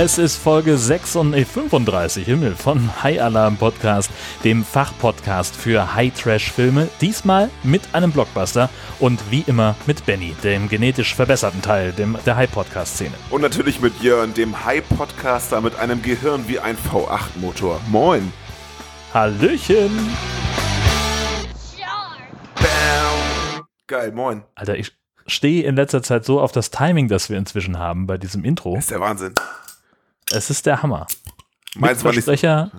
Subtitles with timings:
[0.00, 4.12] Es ist Folge 36, 35 Himmel von High Alarm Podcast,
[4.44, 6.88] dem Fachpodcast für High Trash Filme.
[7.00, 12.36] Diesmal mit einem Blockbuster und wie immer mit Benny, dem genetisch verbesserten Teil dem, der
[12.36, 13.14] High Podcast Szene.
[13.30, 17.80] Und natürlich mit Jörn, dem High Podcaster mit einem Gehirn wie ein V8 Motor.
[17.88, 18.32] Moin.
[19.12, 19.90] Hallöchen.
[22.54, 23.64] Bam.
[23.88, 24.44] Geil, moin.
[24.54, 24.92] Alter, ich
[25.26, 28.76] stehe in letzter Zeit so auf das Timing, das wir inzwischen haben bei diesem Intro.
[28.76, 29.34] Das ist der Wahnsinn.
[30.32, 31.06] Es ist der Hammer.
[31.76, 32.26] Meins war nicht.
[32.42, 32.70] Ja,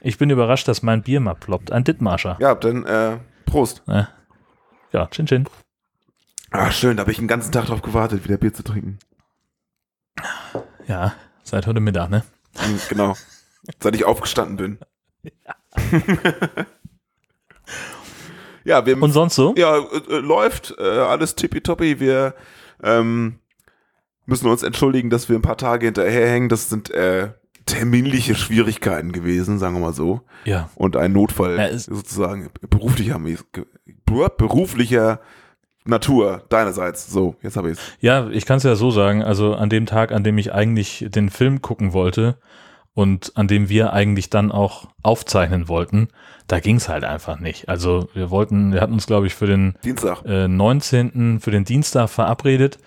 [0.00, 1.72] ich bin überrascht, dass mein Bier mal ploppt.
[1.72, 2.36] Ein Dittmarscher.
[2.40, 3.82] Ja, dann äh, Prost.
[3.86, 4.08] Ja,
[4.92, 5.48] ja chin chin.
[6.50, 8.98] Ah, schön, da habe ich den ganzen Tag drauf gewartet, wieder Bier zu trinken.
[10.86, 12.24] Ja, seit heute Mittag, ne?
[12.56, 13.14] Hm, Genau.
[13.82, 14.78] Seit ich aufgestanden bin.
[18.64, 19.54] ja, wir Und sonst so?
[19.56, 21.98] ja, äh, äh, läuft äh, alles tippitoppi.
[21.98, 22.34] Wir
[22.82, 23.40] ähm,
[24.26, 26.48] müssen uns entschuldigen, dass wir ein paar Tage hinterherhängen.
[26.48, 27.30] Das sind äh,
[27.64, 30.20] terminliche Schwierigkeiten gewesen, sagen wir mal so.
[30.44, 30.70] Ja.
[30.74, 33.20] Und ein Notfall Ja, sozusagen beruflicher,
[34.04, 35.20] beruflicher
[35.84, 37.10] Natur deinerseits.
[37.10, 37.84] So, jetzt habe ich es.
[38.00, 39.22] Ja, ich kann es ja so sagen.
[39.22, 42.38] Also an dem Tag, an dem ich eigentlich den Film gucken wollte
[42.94, 46.08] und an dem wir eigentlich dann auch aufzeichnen wollten,
[46.48, 47.68] da ging es halt einfach nicht.
[47.68, 50.24] Also wir wollten, wir hatten uns, glaube ich, für den Dienstag.
[50.24, 51.40] äh, 19.
[51.40, 52.78] für den Dienstag verabredet,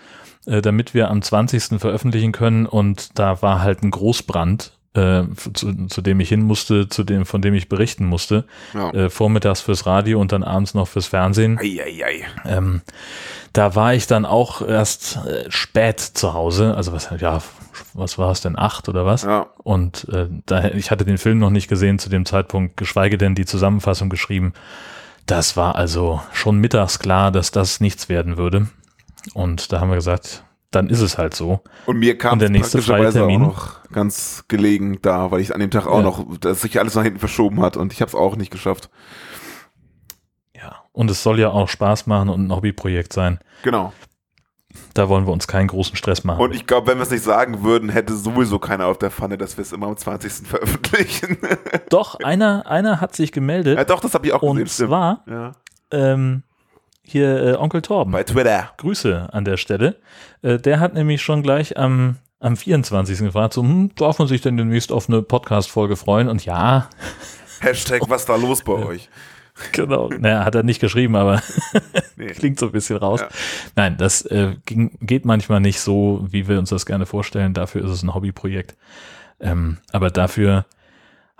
[0.45, 1.79] äh, damit wir am 20.
[1.79, 5.23] veröffentlichen können und da war halt ein Großbrand, äh,
[5.53, 8.89] zu, zu dem ich hin musste, zu dem, von dem ich berichten musste, Ja.
[8.91, 11.59] äh, vormittags fürs Radio und dann abends noch fürs Fernsehen.
[11.59, 12.25] Eieiei.
[12.45, 12.81] Ähm,
[13.53, 17.39] da war ich dann auch erst äh, spät zu Hause, also was, ja,
[17.93, 19.23] was war es denn, acht oder was?
[19.23, 19.47] Ja.
[19.63, 23.35] Und äh, da, ich hatte den Film noch nicht gesehen zu dem Zeitpunkt, geschweige denn
[23.35, 24.53] die Zusammenfassung geschrieben.
[25.27, 28.67] Das war also schon mittags klar, dass das nichts werden würde.
[29.34, 31.62] Und da haben wir gesagt, dann ist es halt so.
[31.85, 33.41] Und mir kam Und der nächste freie Termin?
[33.41, 36.03] auch noch ganz gelegen da, weil ich an dem Tag auch Ja.
[36.03, 38.90] noch, dass sich alles nach hinten verschoben hat und ich habe es auch nicht geschafft.
[40.56, 40.84] Ja.
[40.91, 43.40] Und es soll ja auch Spaß machen und ein Hobbyprojekt sein.
[43.63, 43.94] Genau.
[44.94, 46.40] Da wollen wir uns keinen großen Stress machen.
[46.41, 49.38] Und ich glaube, wenn wir es nicht sagen würden, hätte sowieso keiner auf der Pfanne,
[49.38, 50.46] dass wir es immer am 20.
[50.47, 51.38] veröffentlichen.
[51.90, 53.78] Doch, einer, einer hat sich gemeldet.
[53.78, 54.59] ja, doch, das habe ich auch gesehen.
[54.59, 55.53] und zwar Ja.
[55.91, 56.44] ähm,
[57.12, 58.12] hier äh, Onkel Torben.
[58.12, 58.72] Bei Twitter.
[58.78, 59.97] Grüße an der Stelle.
[60.42, 63.20] Äh, der hat nämlich schon gleich am, am 24.
[63.20, 66.30] gefragt, so, hm, darf man sich denn demnächst auf eine Podcast-Folge freuen?
[66.30, 66.90] Und ja,
[67.62, 69.09] Hashtag, was da los bei euch?
[69.72, 70.09] genau.
[70.09, 71.42] Naja, hat er nicht geschrieben, aber
[72.36, 73.22] klingt so ein bisschen raus.
[73.22, 73.28] Ja.
[73.76, 77.53] Nein, das äh, ging, geht manchmal nicht so, wie wir uns das gerne vorstellen.
[77.53, 78.76] Dafür ist es ein Hobbyprojekt.
[79.40, 80.66] Ähm, aber dafür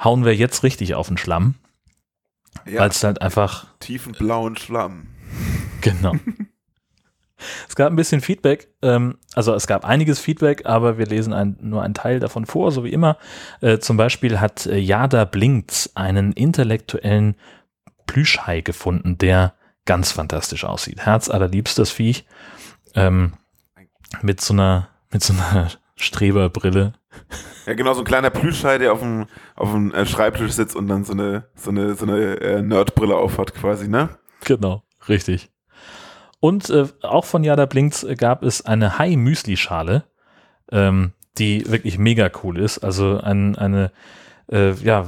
[0.02, 1.56] hauen wir jetzt richtig auf den Schlamm,
[2.66, 5.08] Ja, weil es halt einfach tiefen blauen Schlamm.
[5.82, 6.14] Genau.
[7.68, 11.58] es gab ein bisschen Feedback, ähm, also es gab einiges Feedback, aber wir lesen ein,
[11.62, 13.18] nur einen Teil davon vor, so wie immer.
[13.62, 17.36] Äh, zum Beispiel hat äh, Jada Blinks einen intellektuellen
[18.08, 19.54] Plüschhai gefunden, der
[19.86, 21.06] ganz fantastisch aussieht.
[21.06, 22.26] Herz allerliebstes Viech.
[22.96, 23.34] Ähm,
[24.22, 26.94] mit so einer, mit so einer Streberbrille.
[27.66, 30.88] Ja, genau, so ein kleiner Plüschei, der auf dem, auf dem äh, Schreibtisch sitzt und
[30.88, 34.10] dann so eine, so eine, so eine äh, Nerdbrille aufhat quasi, ne?
[34.46, 35.50] Genau, richtig.
[36.40, 40.04] Und äh, auch von Jada Blinks äh, gab es eine Hai-Müsli-Schale,
[40.72, 42.80] ähm, die wirklich mega cool ist.
[42.80, 43.92] Also ein, eine,
[44.52, 45.06] äh, ja,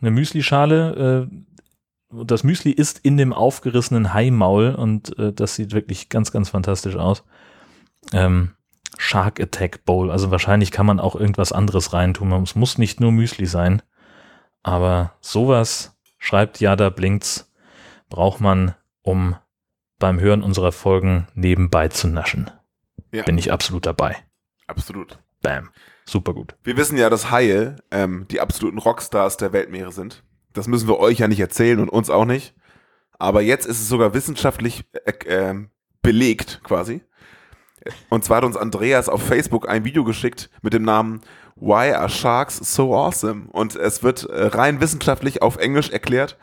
[0.00, 1.28] eine Müsli-Schale.
[1.30, 6.50] Äh, das Müsli ist in dem aufgerissenen Hai-Maul und äh, das sieht wirklich ganz, ganz
[6.50, 7.24] fantastisch aus.
[8.12, 8.52] Ähm,
[8.98, 10.10] Shark Attack Bowl.
[10.10, 12.32] Also wahrscheinlich kann man auch irgendwas anderes reintun.
[12.42, 13.82] Es muss nicht nur Müsli sein.
[14.62, 17.50] Aber sowas, schreibt Jada Blinks,
[18.08, 19.36] braucht man, um
[19.98, 22.50] beim Hören unserer Folgen nebenbei zu naschen.
[23.12, 23.22] Ja.
[23.22, 24.16] Bin ich absolut dabei.
[24.66, 25.18] Absolut.
[25.42, 25.70] Bam.
[26.04, 26.56] Super gut.
[26.64, 30.24] Wir wissen ja, dass Haie ähm, die absoluten Rockstars der Weltmeere sind.
[30.52, 32.54] Das müssen wir euch ja nicht erzählen und uns auch nicht.
[33.18, 35.70] Aber jetzt ist es sogar wissenschaftlich äh, ähm,
[36.02, 37.02] belegt quasi.
[38.08, 41.20] Und zwar hat uns Andreas auf Facebook ein Video geschickt mit dem Namen
[41.56, 43.46] Why are Sharks so awesome?
[43.50, 46.38] Und es wird äh, rein wissenschaftlich auf Englisch erklärt,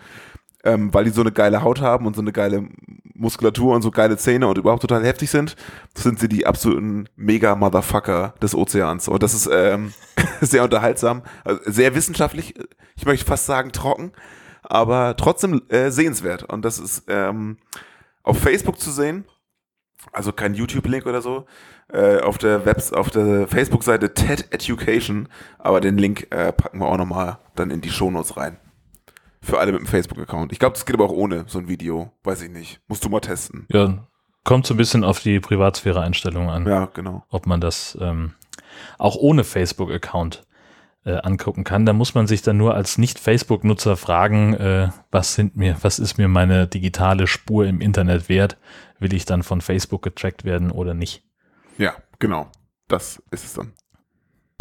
[0.64, 2.68] ähm, weil die so eine geile Haut haben und so eine geile
[3.14, 5.56] Muskulatur und so geile Zähne und überhaupt total heftig sind,
[5.96, 9.08] sind sie die absoluten Mega-Motherfucker des Ozeans.
[9.08, 9.94] Und das ist ähm,
[10.42, 12.56] sehr unterhaltsam, also sehr wissenschaftlich,
[12.96, 14.12] ich möchte fast sagen trocken,
[14.64, 16.44] aber trotzdem äh, sehenswert.
[16.44, 17.58] Und das ist ähm,
[18.24, 19.26] auf Facebook zu sehen,
[20.14, 21.46] also kein YouTube-Link oder so,
[21.92, 25.28] äh, auf der Webs, auf der Facebook-Seite TED Education,
[25.58, 28.58] aber den Link äh, packen wir auch nochmal dann in die Shownotes rein.
[29.42, 30.52] Für alle mit dem Facebook-Account.
[30.52, 32.12] Ich glaube, das geht aber auch ohne so ein Video.
[32.24, 32.82] Weiß ich nicht.
[32.88, 33.66] Musst du mal testen.
[33.72, 34.08] Ja,
[34.44, 37.24] kommt so ein bisschen auf die Privatsphäre-Einstellung an, Ja, genau.
[37.30, 38.34] ob man das ähm,
[38.98, 40.46] auch ohne Facebook-Account
[41.06, 41.86] äh, angucken kann.
[41.86, 46.18] Da muss man sich dann nur als Nicht-Facebook-Nutzer fragen, äh, was sind mir, was ist
[46.18, 48.58] mir meine digitale Spur im Internet wert?
[49.00, 51.24] Will ich dann von Facebook getrackt werden oder nicht?
[51.78, 52.48] Ja, genau.
[52.90, 53.72] Das ist es dann.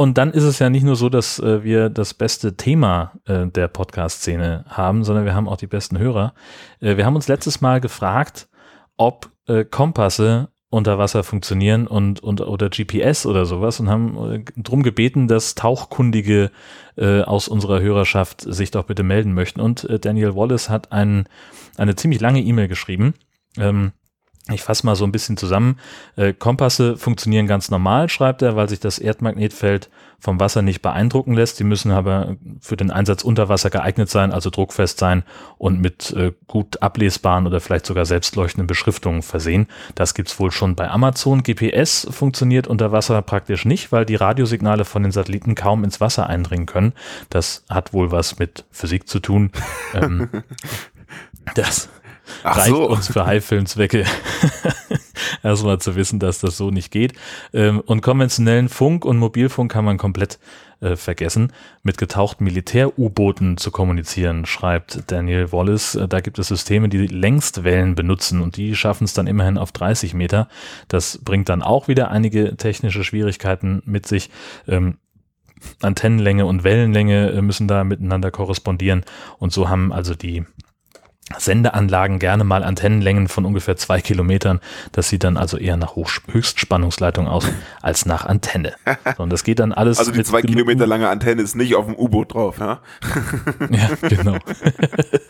[0.00, 3.48] Und dann ist es ja nicht nur so, dass äh, wir das beste Thema äh,
[3.48, 6.34] der Podcast-Szene haben, sondern wir haben auch die besten Hörer.
[6.78, 8.48] Äh, wir haben uns letztes Mal gefragt,
[8.96, 14.44] ob äh, Kompasse unter Wasser funktionieren und, und oder GPS oder sowas und haben äh,
[14.56, 16.52] drum gebeten, dass Tauchkundige
[16.96, 19.60] äh, aus unserer Hörerschaft sich doch bitte melden möchten.
[19.60, 21.24] Und Daniel Wallace hat ein,
[21.76, 23.14] eine ziemlich lange E-Mail geschrieben.
[23.56, 23.90] Ähm,
[24.52, 25.78] ich fasse mal so ein bisschen zusammen.
[26.16, 29.90] Äh, Kompasse funktionieren ganz normal, schreibt er, weil sich das Erdmagnetfeld
[30.20, 31.60] vom Wasser nicht beeindrucken lässt.
[31.60, 35.22] Die müssen aber für den Einsatz unter Wasser geeignet sein, also druckfest sein
[35.58, 39.68] und mit äh, gut ablesbaren oder vielleicht sogar selbstleuchtenden Beschriftungen versehen.
[39.94, 41.42] Das gibt's wohl schon bei Amazon.
[41.42, 46.26] GPS funktioniert unter Wasser praktisch nicht, weil die Radiosignale von den Satelliten kaum ins Wasser
[46.26, 46.94] eindringen können.
[47.30, 49.52] Das hat wohl was mit Physik zu tun.
[49.94, 50.28] ähm,
[51.54, 51.90] das
[52.42, 52.88] Ach reicht so.
[52.88, 54.04] uns für Haifilmzwecke
[55.42, 57.14] erstmal zu wissen, dass das so nicht geht.
[57.52, 60.38] Ähm, und konventionellen Funk und Mobilfunk kann man komplett
[60.80, 61.52] äh, vergessen.
[61.82, 65.96] Mit getauchten Militär-U-Booten zu kommunizieren, schreibt Daniel Wallace.
[65.96, 69.72] Äh, da gibt es Systeme, die Längstwellen benutzen und die schaffen es dann immerhin auf
[69.72, 70.48] 30 Meter.
[70.88, 74.30] Das bringt dann auch wieder einige technische Schwierigkeiten mit sich.
[74.66, 74.98] Ähm,
[75.82, 79.04] Antennenlänge und Wellenlänge äh, müssen da miteinander korrespondieren
[79.38, 80.44] und so haben also die
[81.36, 84.60] Sendeanlagen gerne mal Antennenlängen von ungefähr zwei Kilometern.
[84.92, 87.46] Das sieht dann also eher nach Hoch Höchstspannungsleitung aus
[87.82, 88.74] als nach Antenne.
[89.18, 89.98] Und das geht dann alles.
[89.98, 92.80] Also die zwei Kilometer lange Antenne ist nicht auf dem U-Boot drauf, ja?
[93.70, 94.38] ja, genau.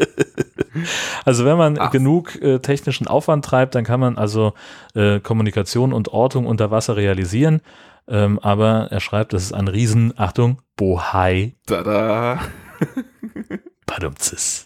[1.24, 1.90] also wenn man Ach.
[1.90, 4.54] genug äh, technischen Aufwand treibt, dann kann man also
[4.94, 7.60] äh, Kommunikation und Ortung unter Wasser realisieren.
[8.06, 11.54] Ähm, aber er schreibt, das ist ein Riesen, Achtung, Bohai.
[11.66, 12.40] Tada.
[13.88, 14.64] Padumzis.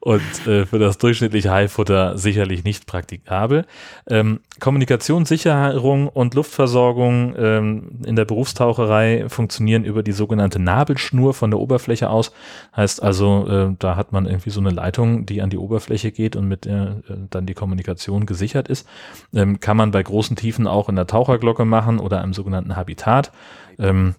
[0.00, 3.64] Und äh, für das durchschnittliche Haifutter sicherlich nicht praktikabel.
[4.08, 11.58] Ähm, Kommunikationssicherung und Luftversorgung ähm, in der Berufstaucherei funktionieren über die sogenannte Nabelschnur von der
[11.58, 12.32] Oberfläche aus.
[12.76, 16.36] Heißt also, äh, da hat man irgendwie so eine Leitung, die an die Oberfläche geht
[16.36, 18.86] und mit der äh, dann die Kommunikation gesichert ist.
[19.34, 23.32] Ähm, kann man bei großen Tiefen auch in der Taucherglocke machen oder einem sogenannten Habitat.
[23.78, 24.14] Ähm,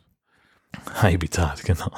[0.96, 1.92] Habitat, genau.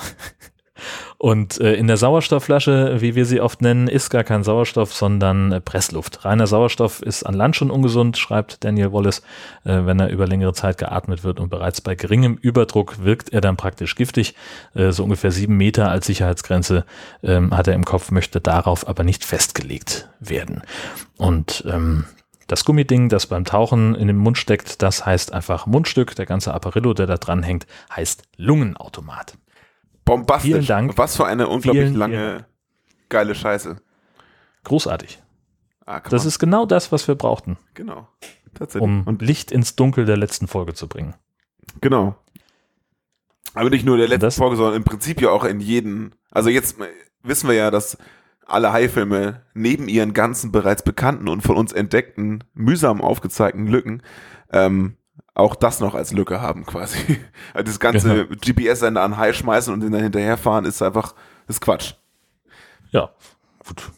[1.24, 5.54] Und äh, in der Sauerstoffflasche, wie wir sie oft nennen, ist gar kein Sauerstoff, sondern
[5.54, 6.26] äh, Pressluft.
[6.26, 9.22] Reiner Sauerstoff ist an Land schon ungesund, schreibt Daniel Wallace.
[9.64, 13.40] Äh, wenn er über längere Zeit geatmet wird und bereits bei geringem Überdruck wirkt er
[13.40, 14.36] dann praktisch giftig.
[14.76, 16.84] Äh, so ungefähr sieben Meter als Sicherheitsgrenze
[17.24, 20.62] ähm, hat er im Kopf, möchte darauf aber nicht festgelegt werden.
[21.18, 22.04] Und ähm,
[22.48, 26.18] das Gummiding, das beim Tauchen in den Mund steckt, das heißt einfach Mundstück.
[26.18, 27.66] Der ganze Apparillo, der da dran hängt,
[27.96, 29.38] heißt Lungenautomat.
[30.06, 30.52] Bombastisch.
[30.52, 30.98] Vielen Dank.
[30.98, 32.46] Was für eine unglaublich vielen, lange, vielen
[33.10, 33.78] geile Scheiße.
[34.64, 35.22] Großartig.
[35.86, 37.58] Ah, das ist genau das, was wir brauchten.
[37.74, 38.08] Genau.
[38.54, 38.84] Tatsächlich.
[38.84, 41.16] Um Und Licht ins Dunkel der letzten Folge zu bringen.
[41.82, 42.16] Genau.
[43.54, 46.16] Aber nicht nur der letzten das, Folge, sondern im Prinzip ja auch in jeden.
[46.32, 46.78] Also jetzt
[47.22, 47.98] wissen wir ja, dass
[48.46, 54.02] alle Haifilme neben ihren ganzen bereits bekannten und von uns entdeckten, mühsam aufgezeigten Lücken
[54.52, 54.98] ähm,
[55.36, 56.98] auch das noch als Lücke haben quasi.
[57.54, 58.36] Also das ganze genau.
[58.40, 61.16] GPS-Sender an High schmeißen und den dann hinterherfahren ist einfach,
[61.48, 61.94] ist Quatsch.
[62.92, 63.10] Ja,
[63.66, 63.92] gut.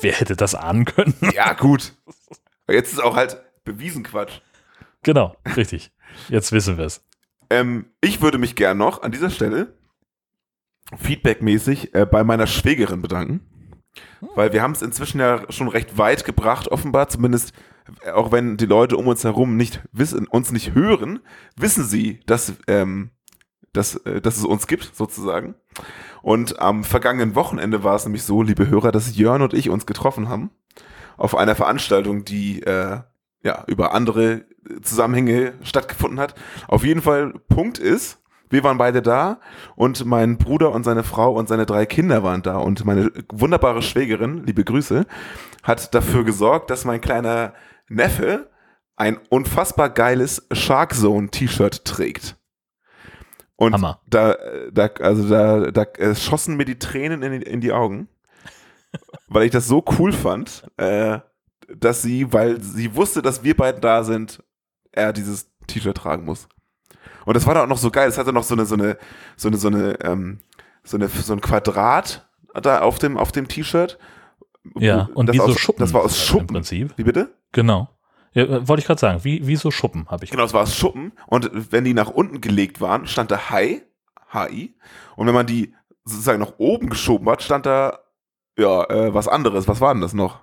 [0.00, 1.14] Wer hätte das ahnen können?
[1.34, 1.94] Ja, gut.
[2.68, 4.40] Jetzt ist auch halt bewiesen Quatsch.
[5.02, 5.92] Genau, richtig.
[6.28, 7.04] Jetzt wissen wir es.
[7.50, 9.74] Ähm, ich würde mich gern noch an dieser Stelle
[10.96, 13.40] feedbackmäßig äh, bei meiner Schwägerin bedanken.
[14.34, 17.52] Weil wir haben es inzwischen ja schon recht weit gebracht, offenbar, zumindest
[18.12, 21.20] auch wenn die Leute um uns herum nicht wissen, uns nicht hören,
[21.56, 23.10] wissen sie, dass, ähm,
[23.72, 25.54] dass, äh, dass es uns gibt, sozusagen.
[26.22, 29.86] Und am vergangenen Wochenende war es nämlich so, liebe Hörer, dass Jörn und ich uns
[29.86, 30.50] getroffen haben
[31.16, 33.00] auf einer Veranstaltung, die äh,
[33.42, 34.44] ja über andere
[34.82, 36.34] Zusammenhänge stattgefunden hat.
[36.68, 39.40] Auf jeden Fall Punkt ist, wir waren beide da
[39.74, 43.82] und mein Bruder und seine Frau und seine drei Kinder waren da und meine wunderbare
[43.82, 45.06] Schwägerin, liebe Grüße,
[45.62, 47.54] hat dafür gesorgt, dass mein kleiner
[47.88, 48.50] Neffe
[48.96, 52.36] ein unfassbar geiles Shark Zone T-Shirt trägt.
[53.56, 54.00] Und Hammer.
[54.08, 54.36] da,
[54.70, 58.08] da, also da, da äh, schossen mir die Tränen in die, in die Augen,
[59.28, 61.20] weil ich das so cool fand, äh,
[61.74, 64.42] dass sie, weil sie wusste, dass wir beiden da sind,
[64.92, 66.48] er dieses T-Shirt tragen muss.
[67.26, 68.08] Und das war da auch noch so geil.
[68.08, 68.96] Es hatte noch so eine, so eine,
[69.36, 70.40] so eine, so eine, ähm,
[70.84, 73.98] so eine, so ein Quadrat da auf dem, auf dem T-Shirt.
[74.76, 75.80] Ja, und das wie aus, so Schuppen.
[75.80, 76.48] Das war aus Schuppen.
[76.48, 76.94] Im Prinzip.
[76.96, 77.34] Wie bitte?
[77.52, 77.88] Genau.
[78.32, 80.30] Ja, äh, wollte ich gerade sagen, wie, wie so Schuppen habe ich.
[80.30, 81.12] Genau, es war Schuppen.
[81.26, 83.82] Und wenn die nach unten gelegt waren, stand da Hai,
[84.32, 84.76] HI.
[85.16, 87.98] Und wenn man die sozusagen nach oben geschoben hat, stand da,
[88.56, 89.68] ja, äh, was anderes.
[89.68, 90.40] Was war denn das noch?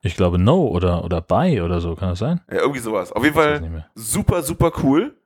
[0.00, 2.42] Ich glaube No oder, oder Bye oder so, kann das sein?
[2.50, 3.10] Ja, irgendwie sowas.
[3.12, 5.16] Auf jeden Fall super, super cool.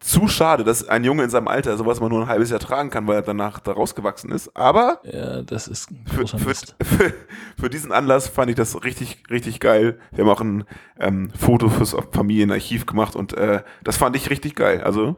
[0.00, 2.88] Zu schade, dass ein Junge in seinem Alter sowas mal nur ein halbes Jahr tragen
[2.88, 4.56] kann, weil er danach da rausgewachsen ist.
[4.56, 7.14] Aber ja, das ist für, für, für,
[7.58, 9.98] für, diesen Anlass fand ich das richtig, richtig geil.
[10.12, 10.64] Wir haben auch ein
[11.00, 14.82] ähm, Foto fürs Familienarchiv gemacht und äh, das fand ich richtig geil.
[14.82, 15.16] Also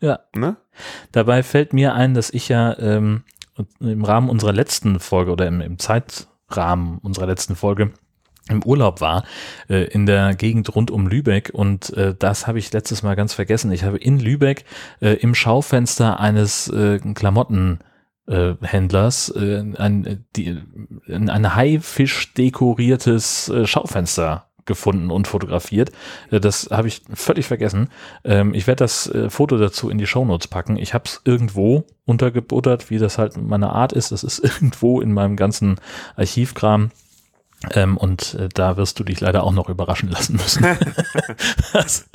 [0.00, 0.20] ja.
[0.34, 0.56] Ne?
[1.12, 3.24] Dabei fällt mir ein, dass ich ja ähm,
[3.80, 7.92] im Rahmen unserer letzten Folge oder im, im Zeitrahmen unserer letzten Folge
[8.48, 9.24] im Urlaub war,
[9.68, 13.34] äh, in der Gegend rund um Lübeck und äh, das habe ich letztes Mal ganz
[13.34, 13.70] vergessen.
[13.72, 14.64] Ich habe in Lübeck
[15.00, 20.58] äh, im Schaufenster eines äh, Klamottenhändlers äh, ein, die,
[21.08, 25.92] ein Haifisch dekoriertes äh, Schaufenster gefunden und fotografiert.
[26.30, 27.88] Äh, das habe ich völlig vergessen.
[28.24, 30.76] Ähm, ich werde das äh, Foto dazu in die Shownotes packen.
[30.76, 34.12] Ich habe es irgendwo untergebuttert, wie das halt meine Art ist.
[34.12, 35.76] Das ist irgendwo in meinem ganzen
[36.16, 36.90] Archivkram.
[37.72, 40.64] Ähm, und äh, da wirst du dich leider auch noch überraschen lassen müssen,
[41.72, 42.08] das,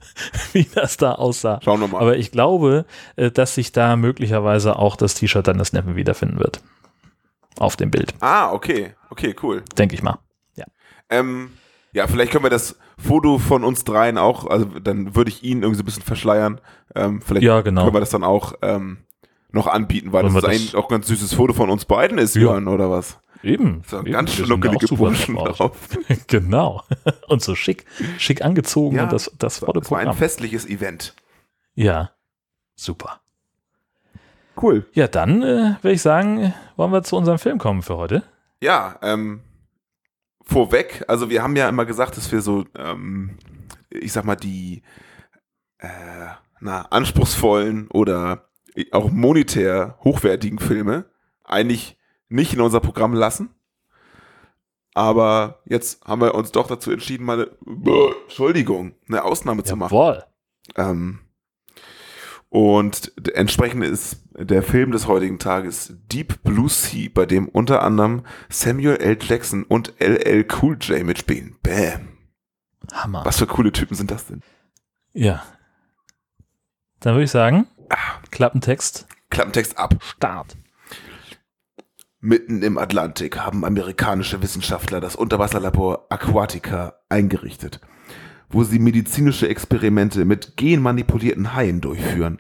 [0.54, 1.60] wie das da aussah.
[1.64, 2.00] Schauen wir mal.
[2.00, 6.62] Aber ich glaube, äh, dass sich da möglicherweise auch das T-Shirt deines Neffen wiederfinden wird.
[7.58, 8.14] Auf dem Bild.
[8.22, 8.94] Ah, okay.
[9.10, 9.64] Okay, cool.
[9.78, 10.20] Denke ich mal.
[10.56, 10.66] Ja.
[11.10, 11.52] Ähm,
[11.92, 15.64] ja, vielleicht können wir das Foto von uns dreien auch, also dann würde ich ihn
[15.64, 16.62] irgendwie so ein bisschen verschleiern.
[16.96, 17.84] Ähm, vielleicht ja, genau.
[17.84, 19.00] können wir das dann auch ähm,
[19.52, 22.36] noch anbieten, weil das, das eigentlich auch ein ganz süßes Foto von uns beiden ist,
[22.36, 22.44] ja.
[22.44, 23.20] Jörn, oder was?
[23.44, 23.84] Eben.
[23.88, 24.12] So eben.
[24.12, 25.78] ganz schnuckelige Burschen drauf.
[26.28, 26.84] genau.
[27.28, 27.86] Und so schick,
[28.18, 31.16] schick angezogen ja, und das, das volle das war ein festliches Event.
[31.74, 32.12] Ja,
[32.76, 33.22] super.
[34.62, 34.86] Cool.
[34.94, 38.24] Ja, dann äh, würde ich sagen, wollen wir zu unserem Film kommen für heute.
[38.62, 39.42] Ja, ähm,
[40.44, 43.38] vorweg, also wir haben ja immer gesagt, dass wir so, ähm,
[43.90, 44.84] ich sag mal, die
[45.80, 45.88] äh,
[46.60, 48.50] na, anspruchsvollen oder
[48.92, 51.06] auch monetär hochwertigen Filme
[51.44, 51.98] eigentlich
[52.32, 53.54] nicht in unser Programm lassen.
[54.94, 60.22] Aber jetzt haben wir uns doch dazu entschieden, mal eine, Entschuldigung, eine Ausnahme zu machen.
[60.76, 61.20] Ähm,
[62.50, 68.24] und entsprechend ist der Film des heutigen Tages Deep Blue Sea, bei dem unter anderem
[68.50, 69.18] Samuel L.
[69.22, 71.56] Jackson und LL Cool J mitspielen.
[71.64, 72.18] Bam.
[72.92, 73.24] Hammer.
[73.24, 74.42] Was für coole Typen sind das denn?
[75.14, 75.44] Ja.
[77.00, 78.20] Dann würde ich sagen, ah.
[78.32, 79.08] Klappentext.
[79.30, 79.96] Klappentext ab.
[80.02, 80.58] Start.
[82.22, 87.82] Mitten im Atlantik haben amerikanische Wissenschaftler das Unterwasserlabor Aquatica eingerichtet
[88.52, 92.40] wo sie medizinische Experimente mit genmanipulierten Haien durchführen.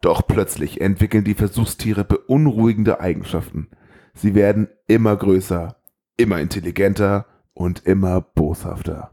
[0.00, 3.68] Doch plötzlich entwickeln die Versuchstiere beunruhigende Eigenschaften.
[4.14, 5.76] Sie werden immer größer,
[6.16, 9.12] immer intelligenter und immer boshafter.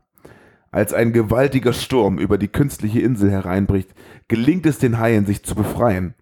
[0.72, 3.94] Als ein gewaltiger Sturm über die künstliche Insel hereinbricht,
[4.28, 6.14] gelingt es den Haien, sich zu befreien.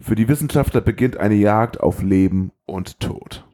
[0.00, 3.47] Für die Wissenschaftler beginnt eine Jagd auf Leben und Tod.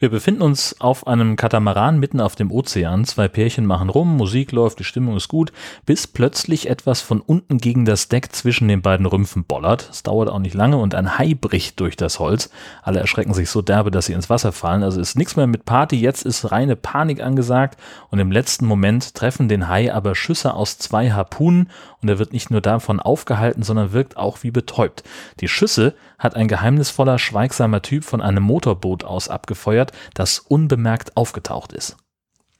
[0.00, 3.04] Wir befinden uns auf einem Katamaran mitten auf dem Ozean.
[3.04, 5.50] Zwei Pärchen machen rum, Musik läuft, die Stimmung ist gut,
[5.86, 9.88] bis plötzlich etwas von unten gegen das Deck zwischen den beiden Rümpfen bollert.
[9.90, 12.48] Es dauert auch nicht lange und ein Hai bricht durch das Holz.
[12.84, 14.84] Alle erschrecken sich so derbe, dass sie ins Wasser fallen.
[14.84, 17.76] Also ist nichts mehr mit Party, jetzt ist reine Panik angesagt
[18.10, 22.32] und im letzten Moment treffen den Hai aber Schüsse aus zwei Harpunen und er wird
[22.32, 25.02] nicht nur davon aufgehalten, sondern wirkt auch wie betäubt.
[25.40, 31.72] Die Schüsse hat ein geheimnisvoller, schweigsamer Typ von einem Motorboot aus abgefeuert, das unbemerkt aufgetaucht
[31.72, 31.96] ist.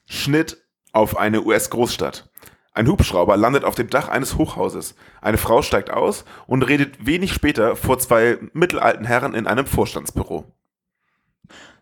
[0.06, 0.58] Schnitt
[0.92, 2.30] auf eine US-Großstadt.
[2.72, 4.94] Ein Hubschrauber landet auf dem Dach eines Hochhauses.
[5.20, 10.44] Eine Frau steigt aus und redet wenig später vor zwei mittelalten Herren in einem Vorstandsbüro.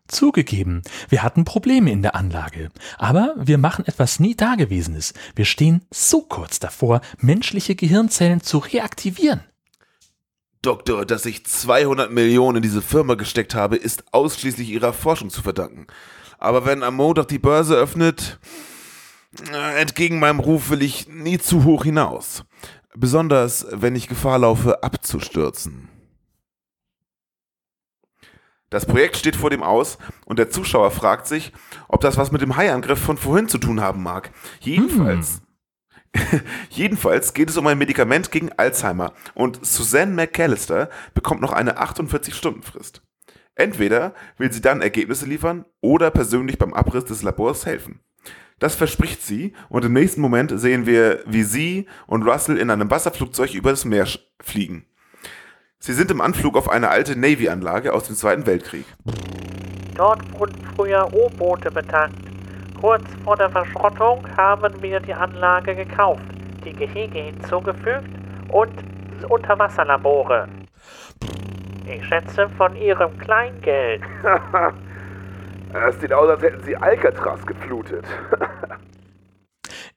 [0.09, 2.71] Zugegeben, wir hatten Probleme in der Anlage.
[2.97, 5.15] Aber wir machen etwas nie Dagewesenes.
[5.35, 9.43] Wir stehen so kurz davor, menschliche Gehirnzellen zu reaktivieren.
[10.67, 15.43] Doktor, dass ich 200 Millionen in diese Firma gesteckt habe, ist ausschließlich ihrer Forschung zu
[15.43, 15.87] verdanken.
[16.39, 18.41] Aber wenn am Montag die Börse öffnet,
[19.53, 22.45] äh, entgegen meinem Ruf will ich nie zu hoch hinaus.
[22.95, 25.89] Besonders, wenn ich Gefahr laufe, abzustürzen.
[28.69, 31.53] Das Projekt steht vor dem Aus und der Zuschauer fragt sich,
[31.87, 34.33] ob das was mit dem Haiangriff von vorhin zu tun haben mag.
[34.61, 35.43] Jedenfalls
[36.71, 43.03] Jedenfalls geht es um ein Medikament gegen Alzheimer und Suzanne McAllister bekommt noch eine 48-Stunden-Frist.
[43.55, 48.01] Entweder will sie dann Ergebnisse liefern oder persönlich beim Abriss des Labors helfen.
[48.59, 52.91] Das verspricht sie und im nächsten Moment sehen wir, wie sie und Russell in einem
[52.91, 54.07] Wasserflugzeug über das Meer
[54.41, 54.87] fliegen.
[55.79, 58.87] Sie sind im Anflug auf eine alte Navy-Anlage aus dem Zweiten Weltkrieg.
[59.95, 62.26] Dort wurden früher U-Boote betankt.
[62.81, 66.25] Kurz vor der Verschrottung haben wir die Anlage gekauft,
[66.65, 68.11] die Gehege hinzugefügt
[68.49, 68.73] und
[69.29, 70.47] Unterwasserlabore.
[71.87, 74.03] Ich schätze von Ihrem Kleingeld.
[75.89, 78.05] Es sieht aus, als hätten sie Alcatraz geflutet.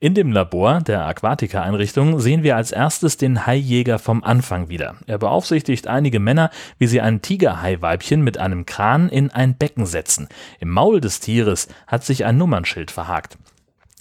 [0.02, 4.96] In dem Labor der Aquatica-Einrichtung sehen wir als erstes den Haijäger vom Anfang wieder.
[5.08, 10.30] Er beaufsichtigt einige Männer, wie sie ein Tigerhai-Weibchen mit einem Kran in ein Becken setzen.
[10.62, 13.38] Im Maul des Tieres hat sich ein Nummernschild verhakt.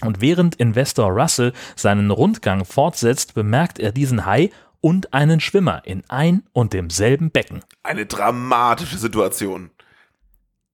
[0.04, 4.50] Und während Investor Russell seinen Rundgang fortsetzt, bemerkt er diesen Hai
[4.80, 7.64] und einen Schwimmer in ein und demselben Becken.
[7.82, 9.70] Eine dramatische Situation.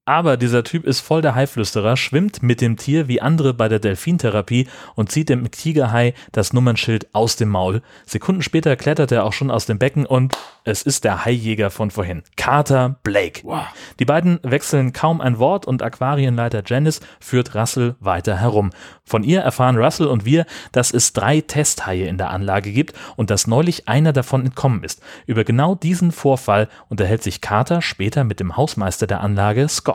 [0.07, 3.79] Aber dieser Typ ist voll der Haiflüsterer, schwimmt mit dem Tier wie andere bei der
[3.79, 7.81] Delfintherapie und zieht dem Tigerhai das Nummernschild aus dem Maul.
[8.05, 11.91] Sekunden später klettert er auch schon aus dem Becken und es ist der Haijäger von
[11.91, 13.41] vorhin, Carter Blake.
[13.45, 13.65] Wow.
[13.99, 18.71] Die beiden wechseln kaum ein Wort und Aquarienleiter Janice führt Russell weiter herum.
[19.05, 23.31] Von ihr erfahren Russell und wir, dass es drei Testhaie in der Anlage gibt und
[23.31, 25.03] dass neulich einer davon entkommen ist.
[25.27, 29.94] Über genau diesen Vorfall unterhält sich Carter später mit dem Hausmeister der Anlage, Scott.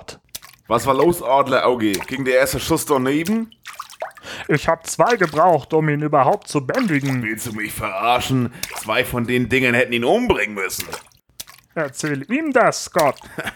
[0.70, 1.94] Was war los, Adlerauge?
[1.94, 3.50] Ging der erste Schuss daneben?
[4.48, 7.24] Ich hab zwei gebraucht, um ihn überhaupt zu bändigen.
[7.24, 8.54] Willst du mich verarschen?
[8.76, 10.86] Zwei von den Dingen hätten ihn umbringen müssen.
[11.74, 13.18] Erzähl ihm das, Scott.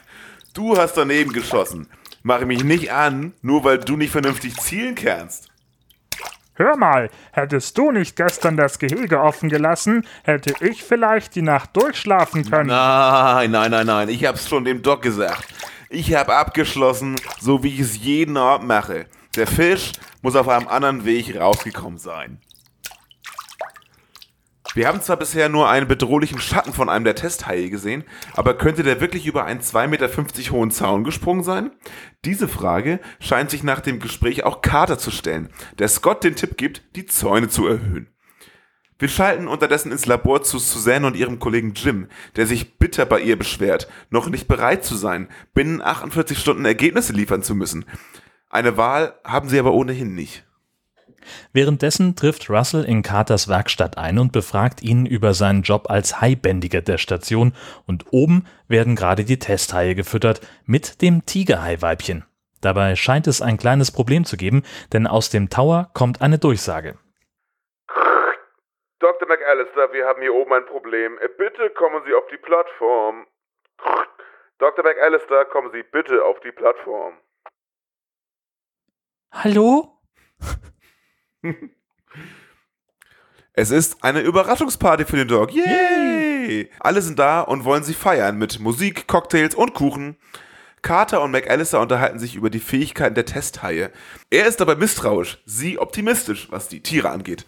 [0.56, 1.88] Du hast daneben geschossen.
[2.22, 5.50] Mache mich nicht an, nur weil du nicht vernünftig zielen kannst.
[6.54, 11.76] Hör mal, hättest du nicht gestern das Gehege offen gelassen, hätte ich vielleicht die Nacht
[11.76, 12.68] durchschlafen können.
[12.68, 14.10] Nein, nein, nein, nein.
[14.10, 15.48] Ich hab's schon dem Doc gesagt.
[15.96, 19.06] Ich hab abgeschlossen, so wie ich es jeden Abend mache.
[19.36, 19.92] Der Fisch
[20.24, 22.42] muss auf einem anderen Weg rausgekommen sein.
[24.74, 28.82] Wir haben zwar bisher nur einen bedrohlichen Schatten von einem der Testhaie gesehen, aber könnte
[28.82, 31.70] der wirklich über einen 2,50 Meter hohen Zaun gesprungen sein?
[32.26, 36.58] Diese Frage scheint sich nach dem Gespräch auch Carter zu stellen, der Scott den Tipp
[36.58, 38.13] gibt, die Zäune zu erhöhen.
[39.00, 43.20] Wir schalten unterdessen ins Labor zu Suzanne und ihrem Kollegen Jim, der sich bitter bei
[43.20, 47.86] ihr beschwert, noch nicht bereit zu sein, binnen 48 Stunden Ergebnisse liefern zu müssen.
[48.50, 50.46] Eine Wahl haben sie aber ohnehin nicht.
[51.54, 56.82] Währenddessen trifft Russell in Carters Werkstatt ein und befragt ihn über seinen Job als Haibändiger
[56.82, 57.54] der Station
[57.86, 62.26] und oben werden gerade die Testhaie gefüttert mit dem Tigerhai-Weibchen.
[62.62, 66.98] Dabei scheint es ein kleines Problem zu geben, denn aus dem Tower kommt eine Durchsage.
[69.24, 69.38] Dr.
[69.38, 71.18] McAllister, wir haben hier oben ein Problem.
[71.38, 73.26] Bitte kommen Sie auf die Plattform.
[74.58, 74.84] Dr.
[74.84, 77.14] McAllister, kommen Sie bitte auf die Plattform.
[79.32, 79.98] Hallo?
[83.56, 85.52] Es ist eine Überraschungsparty für den Dog.
[85.52, 86.72] Yay!
[86.80, 90.18] Alle sind da und wollen sie feiern mit Musik, Cocktails und Kuchen.
[90.82, 93.92] Carter und McAllister unterhalten sich über die Fähigkeiten der Testhaie.
[94.32, 97.46] Er ist dabei misstrauisch, sie optimistisch, was die Tiere angeht.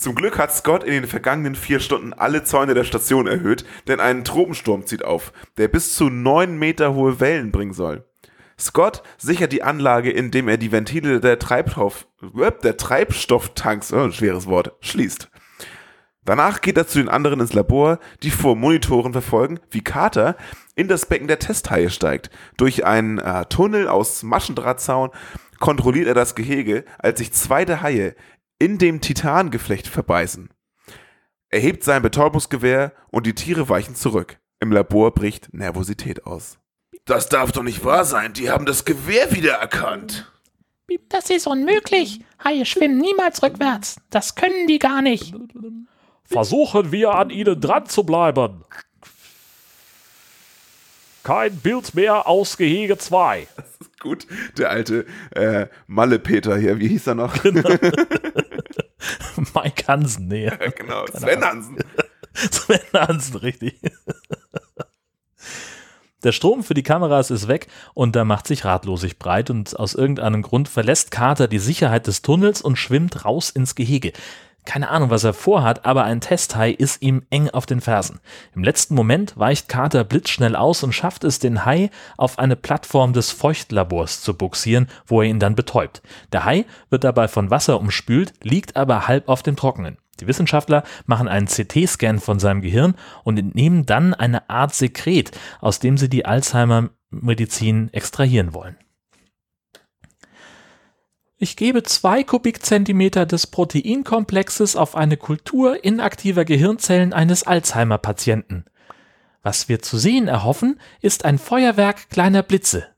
[0.00, 4.00] Zum Glück hat Scott in den vergangenen vier Stunden alle Zäune der Station erhöht, denn
[4.00, 8.06] ein Tropensturm zieht auf, der bis zu neun Meter hohe Wellen bringen soll.
[8.58, 12.06] Scott sichert die Anlage, indem er die Ventile der, Treibstoff,
[12.62, 15.30] der Treibstofftanks, oh, ein schweres Wort, schließt.
[16.24, 20.34] Danach geht er zu den anderen ins Labor, die vor Monitoren verfolgen, wie Carter
[20.76, 22.30] in das Becken der Testhaie steigt.
[22.56, 25.10] Durch einen äh, Tunnel aus Maschendrahtzaun
[25.58, 28.14] kontrolliert er das Gehege, als sich zwei der Haie
[28.60, 30.50] in dem Titangeflecht verbeißen.
[31.48, 34.38] Er hebt sein Betäubungsgewehr und die Tiere weichen zurück.
[34.60, 36.58] Im Labor bricht Nervosität aus.
[37.06, 38.34] Das darf doch nicht wahr sein.
[38.34, 40.30] Die haben das Gewehr wiedererkannt.
[41.08, 42.20] Das ist unmöglich.
[42.44, 43.96] Haie schwimmen niemals rückwärts.
[44.10, 45.34] Das können die gar nicht.
[46.24, 48.64] Versuchen wir an ihnen dran zu bleiben.
[51.22, 53.46] Kein Bild mehr aus Gehege 2.
[54.00, 57.34] Gut, der alte äh, Malle-Peter hier, wie hieß er noch?
[59.54, 60.46] Mike Hansen, nee.
[60.46, 61.76] Ja, genau, Sven Hansen.
[62.34, 63.78] Sven Hansen, richtig.
[66.22, 69.94] Der Strom für die Kameras ist weg und da macht sich Ratlosigkeit breit und aus
[69.94, 74.12] irgendeinem Grund verlässt Carter die Sicherheit des Tunnels und schwimmt raus ins Gehege.
[74.66, 78.20] Keine Ahnung, was er vorhat, aber ein Testhai ist ihm eng auf den Fersen.
[78.54, 83.12] Im letzten Moment weicht Carter blitzschnell aus und schafft es, den Hai auf eine Plattform
[83.12, 86.02] des Feuchtlabors zu buxieren, wo er ihn dann betäubt.
[86.32, 89.96] Der Hai wird dabei von Wasser umspült, liegt aber halb auf dem Trockenen.
[90.20, 92.94] Die Wissenschaftler machen einen CT-Scan von seinem Gehirn
[93.24, 98.76] und entnehmen dann eine Art Sekret, aus dem sie die Alzheimer-Medizin extrahieren wollen.
[101.42, 108.66] Ich gebe zwei Kubikzentimeter des Proteinkomplexes auf eine Kultur inaktiver Gehirnzellen eines Alzheimer-Patienten.
[109.42, 112.88] Was wir zu sehen erhoffen, ist ein Feuerwerk kleiner Blitze.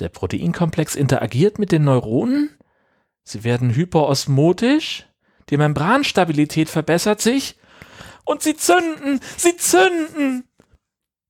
[0.00, 2.50] Der Proteinkomplex interagiert mit den Neuronen,
[3.24, 5.06] Sie werden hyperosmotisch,
[5.48, 7.58] die Membranstabilität verbessert sich
[8.24, 10.44] und sie zünden, sie zünden.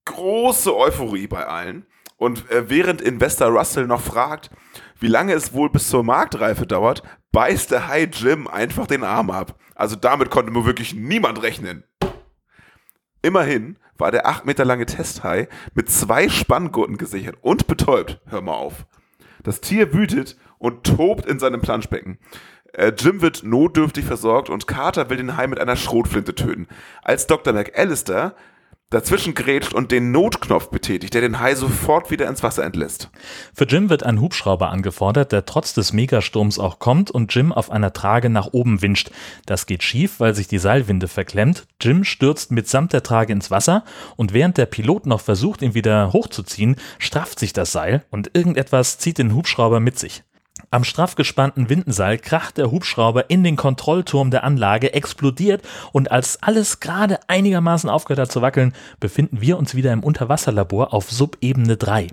[0.05, 1.87] Große Euphorie bei allen.
[2.19, 4.51] Und äh, während Investor Russell noch fragt,
[4.99, 9.31] wie lange es wohl bis zur Marktreife dauert, beißt der Hai Jim einfach den Arm
[9.31, 9.59] ab.
[9.75, 11.85] Also damit konnte mir wirklich niemand rechnen.
[13.23, 18.21] Immerhin war der 8 Meter lange Testhai mit zwei Spanngurten gesichert und betäubt.
[18.27, 18.87] Hör mal auf.
[19.43, 22.19] Das Tier wütet und tobt in seinem Planschbecken.
[22.73, 26.69] Äh, Jim wird notdürftig versorgt und Carter will den Hai mit einer Schrotflinte töten.
[27.03, 27.53] Als Dr.
[27.53, 28.35] McAllister
[28.91, 33.11] dazwischen grätscht und den Notknopf betätigt, der den Hai sofort wieder ins Wasser entlässt.
[33.53, 37.71] Für Jim wird ein Hubschrauber angefordert, der trotz des Megasturms auch kommt und Jim auf
[37.71, 39.11] einer Trage nach oben winscht.
[39.45, 41.67] Das geht schief, weil sich die Seilwinde verklemmt.
[41.81, 46.13] Jim stürzt mitsamt der Trage ins Wasser und während der Pilot noch versucht, ihn wieder
[46.13, 50.23] hochzuziehen, strafft sich das Seil und irgendetwas zieht den Hubschrauber mit sich.
[50.71, 56.43] Am straff gespannten Windenseil kracht der Hubschrauber in den Kontrollturm der Anlage, explodiert und als
[56.43, 61.77] alles gerade einigermaßen aufgehört hat zu wackeln, befinden wir uns wieder im Unterwasserlabor auf Subebene
[61.77, 62.09] 3.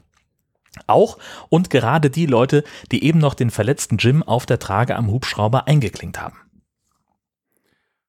[0.87, 1.17] Auch
[1.49, 5.67] und gerade die Leute, die eben noch den verletzten Jim auf der Trage am Hubschrauber
[5.67, 6.37] eingeklinkt haben.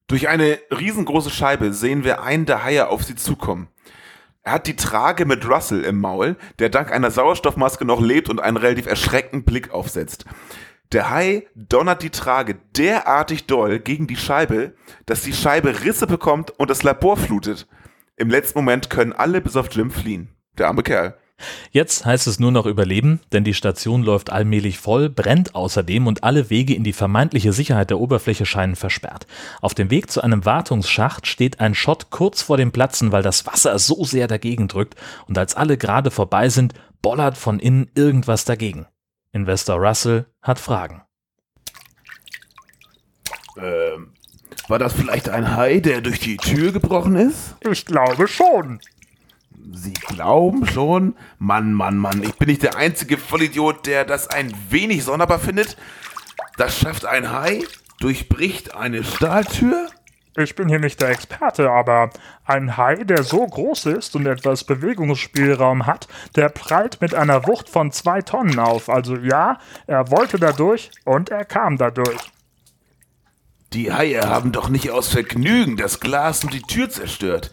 [0.07, 3.69] Durch eine riesengroße Scheibe sehen wir einen der Haie auf sie zukommen.
[4.45, 8.41] Er hat die Trage mit Russell im Maul, der dank einer Sauerstoffmaske noch lebt und
[8.41, 10.27] einen relativ erschreckenden Blick aufsetzt.
[10.93, 14.75] Der Hai donnert die Trage derartig doll gegen die Scheibe,
[15.07, 17.67] dass die Scheibe Risse bekommt und das Labor flutet.
[18.17, 20.29] Im letzten Moment können alle bis auf Jim fliehen.
[20.59, 21.17] Der arme Kerl.
[21.71, 26.23] Jetzt heißt es nur noch überleben, denn die Station läuft allmählich voll, brennt außerdem und
[26.23, 29.27] alle Wege in die vermeintliche Sicherheit der Oberfläche scheinen versperrt.
[29.61, 33.47] Auf dem Weg zu einem Wartungsschacht steht ein Schott kurz vor dem Platzen, weil das
[33.47, 34.95] Wasser so sehr dagegen drückt
[35.27, 38.87] und als alle gerade vorbei sind, bollert von innen irgendwas dagegen.
[39.33, 41.03] Investor Russell hat Fragen.
[43.57, 44.13] Ähm,
[44.69, 47.57] war das vielleicht ein Hai, der durch die Tür gebrochen ist?
[47.69, 48.81] Ich glaube schon.
[49.73, 51.17] Sie glauben schon?
[51.39, 55.77] Mann, Mann, Mann, ich bin nicht der einzige Vollidiot, der das ein wenig sonderbar findet.
[56.59, 57.65] Das schafft ein Hai,
[58.01, 59.89] durchbricht eine Stahltür.
[60.37, 62.11] Ich bin hier nicht der Experte, aber
[62.45, 67.69] ein Hai, der so groß ist und etwas Bewegungsspielraum hat, der prallt mit einer Wucht
[67.71, 68.91] von zwei Tonnen auf.
[68.91, 72.19] Also ja, er wollte dadurch und er kam dadurch.
[73.73, 77.51] Die Haie haben doch nicht aus Vergnügen das Glas und die Tür zerstört.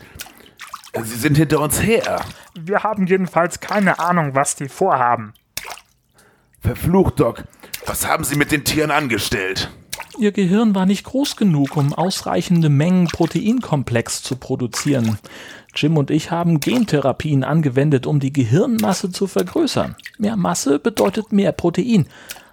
[0.94, 2.22] Sie sind hinter uns her.
[2.54, 5.34] Wir haben jedenfalls keine Ahnung, was die vorhaben.
[6.60, 7.44] Verflucht, Doc.
[7.86, 9.72] Was haben Sie mit den Tieren angestellt?
[10.20, 15.18] Ihr Gehirn war nicht groß genug, um ausreichende Mengen Proteinkomplex zu produzieren.
[15.74, 19.96] Jim und ich haben Gentherapien angewendet, um die Gehirnmasse zu vergrößern.
[20.18, 22.08] Mehr Masse bedeutet mehr Protein.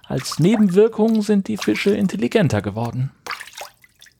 [0.07, 3.11] Als Nebenwirkung sind die Fische intelligenter geworden.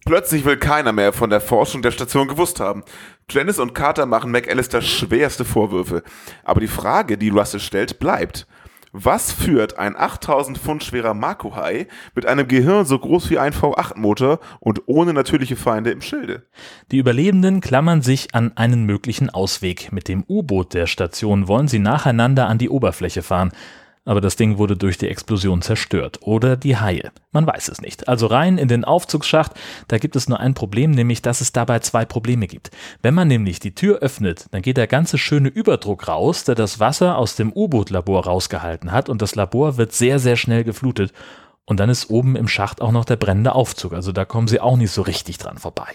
[0.09, 2.83] Plötzlich will keiner mehr von der Forschung der Station gewusst haben.
[3.29, 6.01] Janice und Carter machen McAllister schwerste Vorwürfe.
[6.43, 8.47] Aber die Frage, die Russell stellt, bleibt.
[8.91, 14.39] Was führt ein 8000 Pfund schwerer Makuhai mit einem Gehirn so groß wie ein V8-Motor
[14.59, 16.41] und ohne natürliche Feinde im Schilde?
[16.91, 19.91] Die Überlebenden klammern sich an einen möglichen Ausweg.
[19.91, 23.51] Mit dem U-Boot der Station wollen sie nacheinander an die Oberfläche fahren.
[24.09, 26.17] Aber das Ding wurde durch die Explosion zerstört.
[26.23, 27.11] Oder die Haie.
[27.31, 28.07] Man weiß es nicht.
[28.07, 29.51] Also rein in den Aufzugsschacht,
[29.87, 32.71] da gibt es nur ein Problem, nämlich dass es dabei zwei Probleme gibt.
[33.03, 36.79] Wenn man nämlich die Tür öffnet, dann geht der ganze schöne Überdruck raus, der das
[36.79, 41.13] Wasser aus dem U-Boot-Labor rausgehalten hat und das Labor wird sehr, sehr schnell geflutet.
[41.65, 43.93] Und dann ist oben im Schacht auch noch der brennende Aufzug.
[43.93, 45.85] Also da kommen sie auch nicht so richtig dran vorbei.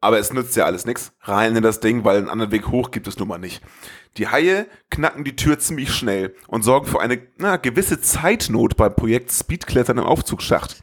[0.00, 1.12] Aber es nützt ja alles nichts.
[1.22, 3.62] Rein in das Ding, weil einen anderen Weg hoch gibt es nun mal nicht.
[4.16, 8.94] Die Haie knacken die Tür ziemlich schnell und sorgen für eine na, gewisse Zeitnot beim
[8.94, 10.82] Projekt Speedklettern im Aufzugsschacht.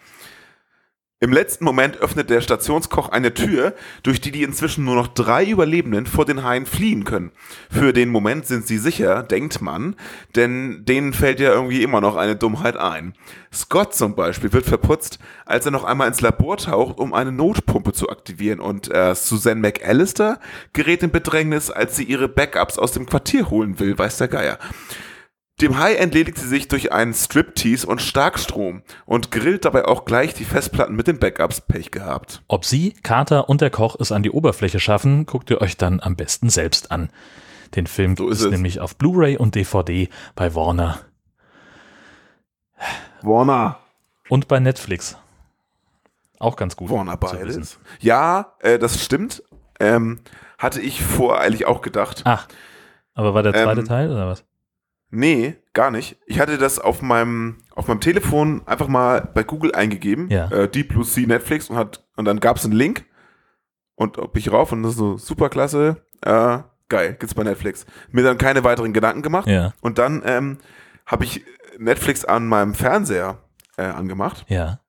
[1.22, 3.74] Im letzten Moment öffnet der Stationskoch eine Tür,
[4.04, 7.32] durch die die inzwischen nur noch drei Überlebenden vor den Haien fliehen können.
[7.72, 9.96] Für den Moment sind sie sicher, denkt man,
[10.36, 13.14] denn denen fällt ja irgendwie immer noch eine Dummheit ein.
[13.54, 17.94] Scott zum Beispiel wird verputzt, als er noch einmal ins Labor taucht, um eine Notpumpe
[17.94, 20.42] zu aktivieren und äh, Suzanne McAllister
[20.74, 24.60] gerät in Bedrängnis, als sie ihre Backups aus dem Quartier holen will, weiß der Geier.
[25.62, 30.34] Dem Hai entledigt sie sich durch einen Striptease und Starkstrom und grillt dabei auch gleich
[30.34, 32.44] die Festplatten mit den Backups Pech gehabt.
[32.50, 36.02] Ob Sie, Carter und der Koch es an die Oberfläche schaffen, guckt ihr euch dann
[36.02, 37.10] am besten selbst an.
[37.76, 41.00] Den Film So gibt ist es nämlich auf Blu-ray und DVD bei Warner
[43.22, 43.80] Warner.
[44.28, 45.18] und bei Netflix.
[46.38, 46.90] Auch ganz gut.
[46.90, 47.80] Warner beides.
[48.02, 49.42] Ja, äh, das stimmt.
[49.80, 50.20] Ähm,
[50.58, 52.24] hatte ich voreilig auch gedacht.
[52.26, 52.48] Ach,
[53.14, 54.44] aber war der zweite Ähm, Teil oder was?
[55.12, 56.18] Nee, gar nicht.
[56.26, 60.50] Ich hatte das auf meinem, auf meinem Telefon einfach mal bei Google eingegeben, Ja.
[60.52, 63.06] äh, Deep Blue Sea Netflix und hat, und dann gab es einen Link
[63.96, 67.86] und ob ich rauf und das ist so super klasse, äh, geil, gibt's bei Netflix.
[68.12, 70.58] Mir dann keine weiteren Gedanken gemacht Ja, und dann ähm,
[71.06, 71.46] habe ich
[71.78, 73.38] Netflix an meinem Fernseher
[73.78, 74.80] äh, angemacht ja.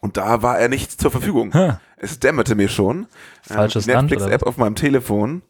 [0.00, 1.54] und da war er nicht zur Verfügung.
[1.54, 1.80] Ha.
[1.98, 3.06] Es dämmerte mir schon.
[3.42, 5.42] Falsches die oder Netflix-App auf meinem Telefon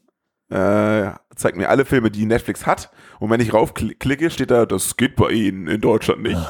[0.50, 2.90] äh, zeigt mir alle Filme, die Netflix hat.
[3.20, 6.40] Und wenn ich raufklicke, steht da, das geht bei Ihnen in Deutschland nicht.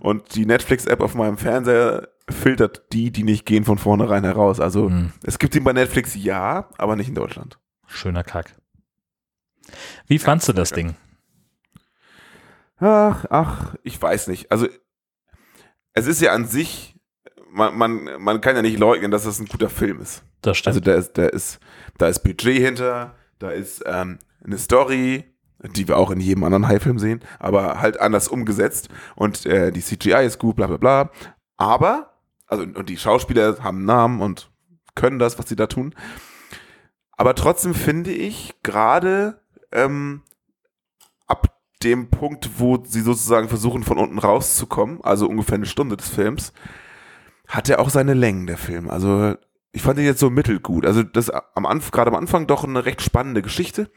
[0.00, 4.60] Und die Netflix-App auf meinem Fernseher filtert die, die nicht gehen, von vornherein heraus.
[4.60, 5.12] Also Hm.
[5.22, 7.58] es gibt ihn bei Netflix ja, aber nicht in Deutschland.
[7.86, 8.54] Schöner Kack.
[10.06, 10.96] Wie fandst du das Ding?
[12.78, 14.50] Ach, ach, ich weiß nicht.
[14.50, 14.66] Also
[15.92, 16.96] es ist ja an sich,
[17.50, 20.24] man, man, man kann ja nicht leugnen, dass es ein guter Film ist.
[20.40, 20.68] Das stimmt.
[20.68, 21.60] Also da ist, da ist,
[21.98, 25.24] da ist Budget hinter, da ist ähm, eine Story,
[25.76, 29.82] die wir auch in jedem anderen High-Film sehen, aber halt anders umgesetzt und äh, die
[29.82, 31.10] CGI ist gut, bla bla bla.
[31.56, 32.14] Aber,
[32.46, 34.50] also und die Schauspieler haben Namen und
[34.94, 35.94] können das, was sie da tun.
[37.12, 40.22] Aber trotzdem finde ich gerade ähm,
[41.26, 46.08] ab dem Punkt, wo sie sozusagen versuchen, von unten rauszukommen, also ungefähr eine Stunde des
[46.08, 46.52] Films,
[47.46, 48.90] hat er auch seine Längen, der Film.
[48.90, 49.36] Also
[49.72, 50.86] ich fand ihn jetzt so mittelgut.
[50.86, 53.90] Also das am Anfang, gerade am Anfang doch eine recht spannende Geschichte,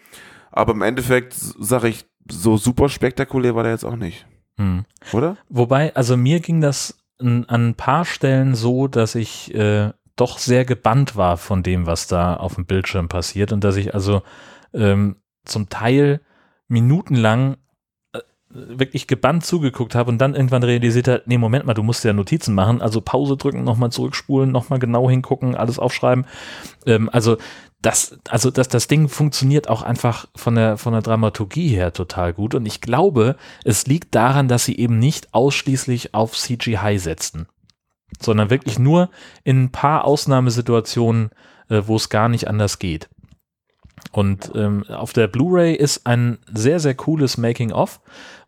[0.55, 4.25] aber im Endeffekt sage ich, so super spektakulär war der jetzt auch nicht,
[4.57, 4.85] hm.
[5.13, 5.37] oder?
[5.49, 10.65] Wobei, also mir ging das an, ein paar Stellen so, dass ich äh, doch sehr
[10.65, 14.23] gebannt war von dem, was da auf dem Bildschirm passiert und dass ich also
[14.73, 16.21] ähm, zum Teil
[16.67, 17.57] minutenlang
[18.13, 22.03] äh, wirklich gebannt zugeguckt habe und dann irgendwann realisiert habe, nee, Moment mal, du musst
[22.05, 26.25] ja Notizen machen, also Pause drücken, nochmal zurückspulen, nochmal genau hingucken, alles aufschreiben.
[26.85, 27.37] Ähm, also
[27.85, 32.33] das, also das, das Ding funktioniert auch einfach von der, von der Dramaturgie her total
[32.33, 37.47] gut und ich glaube, es liegt daran, dass sie eben nicht ausschließlich auf CGI setzten,
[38.19, 39.11] sondern wirklich nur
[39.43, 41.29] in ein paar Ausnahmesituationen,
[41.69, 43.07] äh, wo es gar nicht anders geht.
[44.11, 48.01] Und ähm, auf der Blu-ray ist ein sehr, sehr cooles Making-of,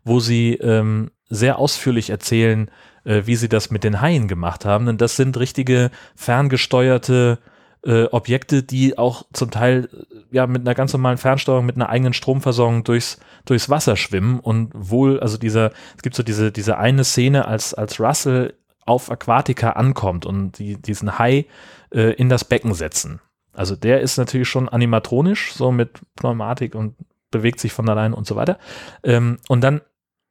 [0.04, 2.70] wo sie ähm, sehr ausführlich erzählen,
[3.04, 4.86] äh, wie sie das mit den Haien gemacht haben.
[4.86, 7.38] Denn das sind richtige ferngesteuerte
[7.84, 11.88] äh, Objekte, die auch zum Teil äh, ja mit einer ganz normalen Fernsteuerung, mit einer
[11.88, 16.78] eigenen Stromversorgung durchs, durchs Wasser schwimmen und wohl, also dieser, es gibt so diese, diese
[16.78, 21.46] eine Szene, als, als Russell auf Aquatica ankommt und die, diesen Hai
[21.90, 23.20] äh, in das Becken setzen.
[23.52, 26.94] Also der ist natürlich schon animatronisch, so mit Pneumatik und
[27.30, 28.58] bewegt sich von allein und so weiter.
[29.02, 29.82] Ähm, und dann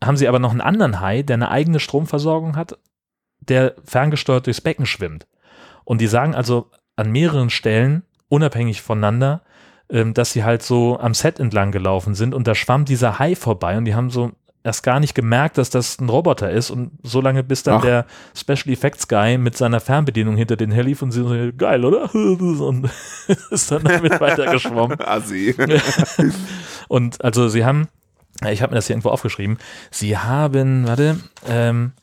[0.04, 2.78] haben sie aber noch einen anderen Hai, der eine eigene Stromversorgung hat,
[3.40, 5.28] der ferngesteuert durchs Becken schwimmt.
[5.84, 9.42] Und die sagen also an mehreren Stellen, unabhängig voneinander,
[9.90, 13.36] ähm, dass sie halt so am Set entlang gelaufen sind und da schwamm dieser Hai
[13.36, 14.34] vorbei und die haben so
[14.68, 17.82] erst gar nicht gemerkt, dass das ein Roboter ist und so lange bis dann Ach.
[17.82, 18.06] der
[18.36, 22.14] Special Effects Guy mit seiner Fernbedienung hinter den herlief und sie so, geil, oder?
[22.16, 22.90] Und
[23.50, 25.00] ist dann damit weitergeschwommen.
[25.06, 25.56] Assi.
[26.90, 27.88] Und also sie haben,
[28.50, 29.58] ich habe mir das hier irgendwo aufgeschrieben,
[29.90, 31.94] sie haben, warte, ähm,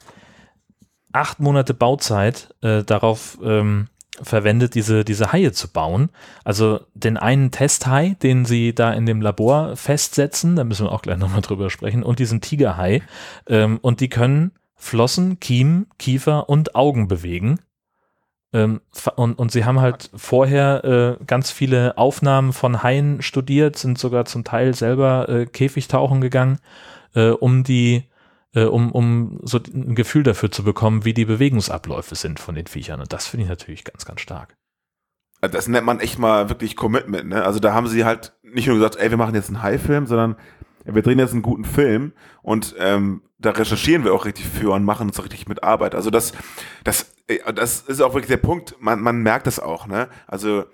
[1.13, 3.89] acht Monate Bauzeit äh, darauf ähm,
[4.23, 6.11] verwendet, diese, diese Haie zu bauen.
[6.45, 11.03] Also den einen Testhai, den sie da in dem Labor festsetzen, da müssen wir auch
[11.03, 13.03] gleich nochmal drüber sprechen, und diesen Tigerhai.
[13.49, 17.59] Ähm, und die können Flossen, Kiem, Kiefer und Augen bewegen.
[18.53, 18.81] Ähm,
[19.17, 24.27] und, und sie haben halt vorher äh, ganz viele Aufnahmen von Haien studiert, sind sogar
[24.27, 26.61] zum Teil selber äh, Käfigtauchen gegangen,
[27.15, 28.05] äh, um die
[28.55, 32.67] äh, um, um so ein Gefühl dafür zu bekommen, wie die Bewegungsabläufe sind von den
[32.67, 33.01] Viechern.
[33.01, 34.57] Und das finde ich natürlich ganz, ganz stark.
[35.41, 37.45] Das nennt man echt mal wirklich Commitment, ne?
[37.45, 40.37] Also da haben sie halt nicht nur gesagt, ey, wir machen jetzt einen High-Film, sondern
[40.85, 42.13] wir drehen jetzt einen guten Film
[42.43, 45.95] und ähm, da recherchieren wir auch richtig für und machen uns auch richtig mit Arbeit.
[45.95, 46.33] Also das,
[46.83, 50.09] das, äh, das ist auch wirklich der Punkt, man, man merkt das auch, ne?
[50.27, 50.65] Also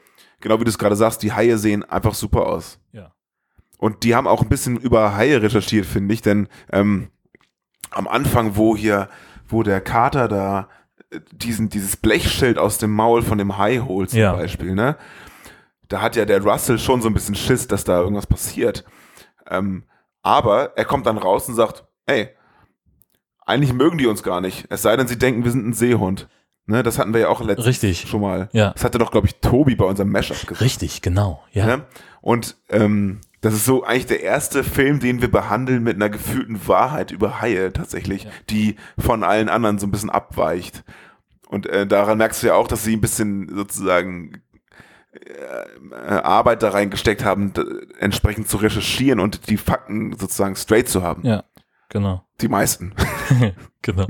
[0.40, 2.79] genau wie du es gerade sagst, die Haie sehen einfach super aus.
[2.93, 3.12] Ja.
[3.79, 7.09] Und die haben auch ein bisschen über Haie recherchiert, finde ich, denn ähm,
[7.90, 9.09] am Anfang, wo hier,
[9.48, 10.68] wo der Kater da
[11.11, 14.33] äh, diesen, dieses Blechschild aus dem Maul von dem Hai holt, zum Ja.
[14.35, 14.96] Beispiel, ne?
[15.88, 18.85] Da hat ja der Russell schon so ein bisschen Schiss, dass da irgendwas passiert.
[19.48, 19.83] Ähm,
[20.22, 22.29] aber er kommt dann raus und sagt, ey,
[23.44, 24.66] eigentlich mögen die uns gar nicht.
[24.70, 26.29] Es sei denn, sie denken, wir sind ein Seehund.
[26.66, 28.03] Ne, das hatten wir ja auch letztens Richtig.
[28.09, 28.48] schon mal.
[28.53, 28.70] Ja.
[28.70, 30.61] Das hatte doch, glaube ich, Tobi bei unserem Mashup gesagt.
[30.61, 31.42] Richtig, genau.
[31.50, 31.66] Ja.
[31.66, 31.85] Ne?
[32.20, 36.66] Und ähm, das ist so eigentlich der erste Film, den wir behandeln mit einer gefühlten
[36.68, 38.31] Wahrheit über Haie tatsächlich, Ja.
[38.50, 40.85] die von allen anderen so ein bisschen abweicht.
[41.48, 44.42] Und äh, daran merkst du ja auch, dass sie ein bisschen sozusagen
[45.12, 47.53] äh, Arbeit da reingesteckt haben,
[47.98, 51.26] entsprechend zu recherchieren und die Fakten sozusagen straight zu haben.
[51.26, 51.44] Ja,
[51.88, 52.24] genau.
[52.40, 52.94] Die meisten.
[53.83, 54.07] genau.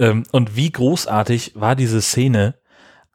[0.00, 2.56] ähm, und wie großartig war diese Szene,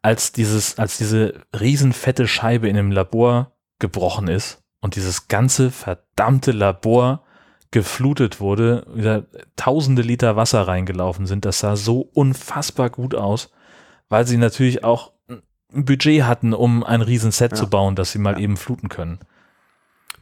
[0.01, 6.51] als dieses, als diese riesenfette Scheibe in dem Labor gebrochen ist und dieses ganze verdammte
[6.51, 7.23] Labor
[7.71, 9.25] geflutet wurde, wieder
[9.57, 11.43] tausende Liter Wasser reingelaufen sind.
[11.43, 13.51] Das sah so unfassbar gut aus,
[14.07, 17.57] weil sie natürlich auch ein Budget hatten, um ein Riesenset Ja.
[17.57, 18.39] zu bauen, das sie mal Ja.
[18.39, 19.19] eben fluten können.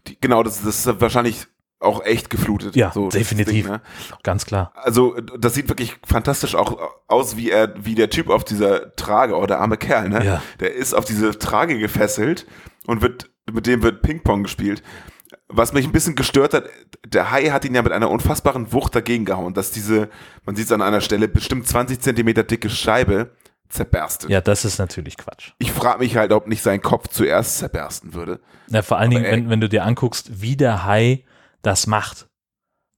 [0.08, 1.46] Die, genau, das, das ist wahrscheinlich
[1.80, 2.76] auch echt geflutet.
[2.78, 3.66] Ja, das definitiv.
[3.66, 3.82] Ding, ne?
[4.24, 4.72] Ganz klar.
[4.76, 9.36] Also, das sieht wirklich fantastisch auch aus, wie er, wie der Typ auf dieser Trage,
[9.36, 10.26] oh, der arme Kerl, ne?
[10.26, 10.42] Ja.
[10.62, 12.48] Der ist auf diese Trage gefesselt
[12.88, 14.84] und wird, mit dem wird Ping-Pong gespielt.
[15.48, 16.66] Was mich ein bisschen gestört hat,
[17.06, 20.10] der Hai hat ihn ja mit einer unfassbaren Wucht dagegen gehauen, dass diese,
[20.46, 23.32] man sieht es an einer Stelle, bestimmt 20 Zentimeter dicke Scheibe
[23.70, 24.30] zerberstet.
[24.30, 25.52] Ja, das ist natürlich Quatsch.
[25.58, 28.40] Ich frage mich halt, ob nicht sein Kopf zuerst zerbersten würde.
[28.68, 31.26] Ja, vor allen Aber Dingen, wenn, wenn du dir anguckst, wie der Hai
[31.62, 32.28] das macht.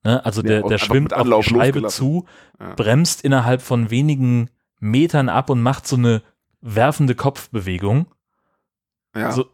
[0.04, 0.24] Ne?
[0.26, 2.26] Also Ja, der, der schwimmt auf die Scheibe zu,
[2.60, 2.74] Ja.
[2.76, 6.22] bremst innerhalb von wenigen Metern ab und macht so eine
[6.62, 8.08] werfende Kopfbewegung.
[9.16, 9.32] Ja.
[9.32, 9.46] So,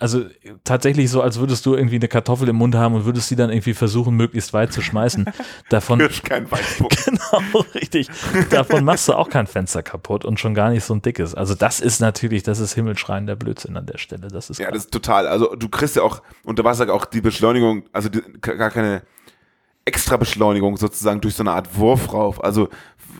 [0.00, 0.24] also
[0.64, 3.50] tatsächlich so, als würdest du irgendwie eine Kartoffel im Mund haben und würdest sie dann
[3.50, 5.26] irgendwie versuchen, möglichst weit zu schmeißen.
[5.68, 7.04] Davon, kein Weißpunkt.
[7.04, 8.08] genau, richtig.
[8.50, 11.34] Davon machst du auch kein Fenster kaputt und schon gar nicht so ein dickes.
[11.34, 14.28] Also das ist natürlich, das ist himmelschreiender Blödsinn an der Stelle.
[14.28, 14.74] Das ist Ja, klar.
[14.74, 15.26] das ist total.
[15.26, 19.02] Also du kriegst ja auch unter Wasser auch die Beschleunigung, also die, gar keine
[19.84, 22.42] extra Beschleunigung sozusagen durch so eine Art Wurf rauf.
[22.42, 22.68] Also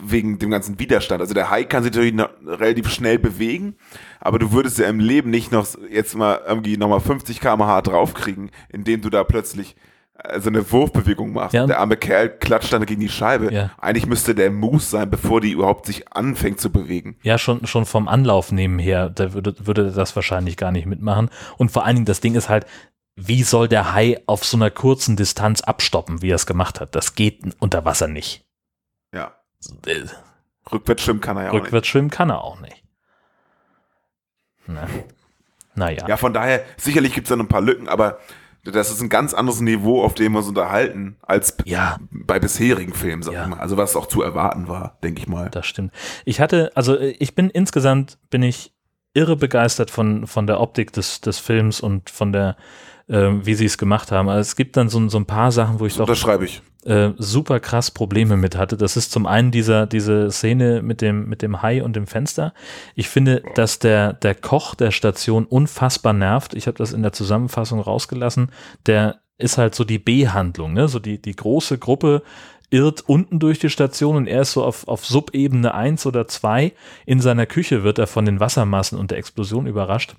[0.03, 1.21] wegen dem ganzen Widerstand.
[1.21, 2.15] Also der Hai kann sich natürlich
[2.47, 3.77] relativ schnell bewegen,
[4.21, 8.51] aber du würdest ja im Leben nicht noch jetzt mal irgendwie nochmal 50 km/h draufkriegen,
[8.69, 9.77] indem du da plötzlich
[10.25, 11.55] äh, so eine Wurfbewegung machst.
[11.55, 13.53] Ja, der arme Kerl klatscht dann gegen die Scheibe.
[13.53, 13.71] Ja.
[13.79, 17.17] Eigentlich müsste der Moose sein, bevor die überhaupt sich anfängt zu bewegen.
[17.23, 21.31] Ja, schon, schon vom Anlauf nebenher, da würde, würde das wahrscheinlich gar nicht mitmachen.
[21.57, 22.67] Und vor allen Dingen, das Ding ist halt,
[23.17, 26.95] wie soll der Hai auf so einer kurzen Distanz abstoppen, wie er es gemacht hat?
[26.95, 28.47] Das geht unter Wasser nicht.
[29.87, 30.05] Äh,
[30.73, 31.87] Rückwärts schwimmen kann er ja auch nicht.
[31.87, 32.83] Schwimmen kann er auch nicht.
[34.67, 34.87] Na,
[35.75, 36.07] naja.
[36.07, 38.19] Ja, von daher, sicherlich gibt es da noch ein paar Lücken, aber
[38.65, 41.99] das ist ein ganz anderes Niveau, auf dem wir uns unterhalten, als Ja.
[42.11, 43.45] bei bisherigen Filmen, sag Ja.
[43.45, 43.59] ich mal.
[43.59, 45.49] Also was auch zu erwarten war, denke ich mal.
[45.51, 45.93] Das stimmt.
[46.25, 48.73] Ich hatte, also äh, ich bin insgesamt, bin ich
[49.15, 52.57] irre begeistert von, von der Optik des, des Films und von der,
[53.09, 54.29] ähm, wie sie es gemacht haben.
[54.29, 56.63] Also es gibt dann so, so ein paar Sachen, wo ich Das doch unterschreibe ich.
[56.85, 58.77] Äh, super krass Probleme mit hatte.
[58.77, 62.55] Das ist zum einen dieser, diese Szene mit dem, mit dem Hai und dem Fenster.
[62.95, 66.55] Ich finde, dass der, der Koch der Station unfassbar nervt.
[66.55, 68.51] Ich habe das in der Zusammenfassung rausgelassen.
[68.87, 70.89] Der ist halt so die B-Handlung, ne?
[70.89, 72.23] So die, die große Gruppe
[72.71, 76.73] irrt unten durch die Station und er ist so auf, auf Subebene 1 oder 2.
[77.05, 80.15] In seiner Küche wird er von den Wassermassen und der Explosion überrascht.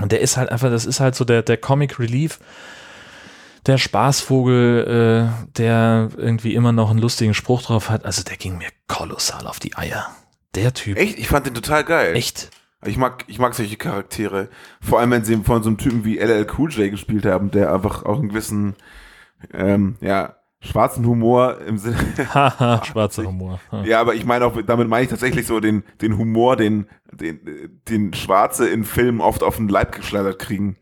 [0.00, 2.38] Und der ist halt einfach, das ist halt so der, der Comic Relief,
[3.66, 8.04] der Spaßvogel, äh, der irgendwie immer noch einen lustigen Spruch drauf hat.
[8.04, 10.06] Also der ging mir kolossal auf die Eier.
[10.54, 10.96] Der Typ.
[10.96, 11.18] Echt?
[11.18, 12.14] Ich fand den total geil.
[12.14, 12.50] Echt?
[12.84, 14.48] Ich mag, ich mag solche Charaktere.
[14.80, 17.72] Vor allem, wenn sie von so einem Typen wie LL Cool J gespielt haben, der
[17.72, 18.76] einfach auch einen gewissen,
[19.52, 21.96] ähm, ja, schwarzen Humor im Sinne.
[22.34, 23.60] Haha, schwarzer Humor.
[23.84, 27.40] Ja, aber ich meine auch, damit meine ich tatsächlich so den, den Humor, den, den,
[27.88, 30.76] den Schwarze in Filmen oft auf den Leib geschleudert kriegen.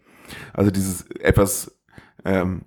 [0.52, 1.74] Also dieses etwas,
[2.24, 2.62] ähm,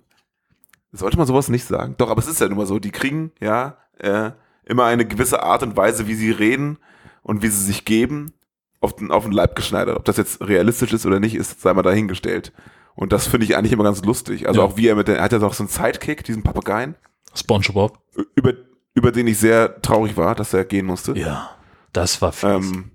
[0.92, 1.94] sollte man sowas nicht sagen?
[1.98, 4.30] Doch, aber es ist ja immer so, die kriegen, ja, äh,
[4.64, 6.78] immer eine gewisse Art und Weise, wie sie reden
[7.22, 8.32] und wie sie sich geben,
[8.80, 9.96] auf den, auf den Leib geschneidert.
[9.96, 12.52] Ob das jetzt realistisch ist oder nicht, ist, sei mal dahingestellt.
[12.94, 14.46] Und das finde ich eigentlich immer ganz lustig.
[14.48, 14.66] Also Ja.
[14.66, 16.94] auch wie er mit der, er hat ja auch so einen Sidekick, diesen Papageien,
[17.34, 17.98] SpongeBob.
[18.34, 18.54] über,
[18.94, 21.12] über den ich sehr traurig war, dass er gehen musste.
[21.18, 21.50] Ja,
[21.92, 22.48] das war fies.
[22.72, 22.90] Ähm,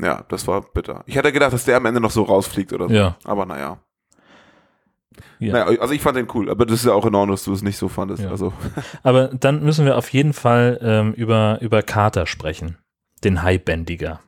[0.00, 1.02] ja, das war bitter.
[1.06, 2.94] Ich hätte gedacht, dass der am Ende noch so rausfliegt oder so.
[2.94, 3.16] Ja.
[3.24, 3.78] Aber naja.
[5.38, 5.52] Ja.
[5.52, 5.80] naja.
[5.80, 7.62] Also ich fand den cool, aber das ist ja auch in Ordnung, dass du es
[7.62, 8.22] nicht so fandest.
[8.22, 8.30] Ja.
[8.30, 8.52] Also,
[9.02, 12.78] Aber dann müssen wir auf jeden Fall ähm, über, über Carter sprechen.
[13.22, 14.20] Den Haibändiger.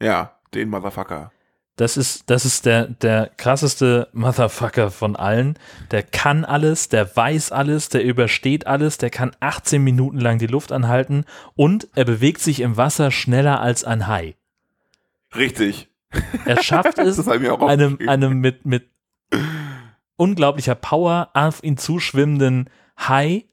[0.00, 1.30] ja, den Motherfucker.
[1.76, 5.58] Das ist, das ist der, der krasseste Motherfucker von allen.
[5.90, 10.46] Der kann alles, der weiß alles, der übersteht alles, der kann 18 Minuten lang die
[10.46, 14.36] Luft anhalten und er bewegt sich im Wasser schneller als ein Hai.
[15.34, 15.88] Richtig.
[16.46, 18.88] Er schafft es, einem, einem mit, mit
[20.16, 23.44] unglaublicher Power auf ihn zuschwimmenden Hai,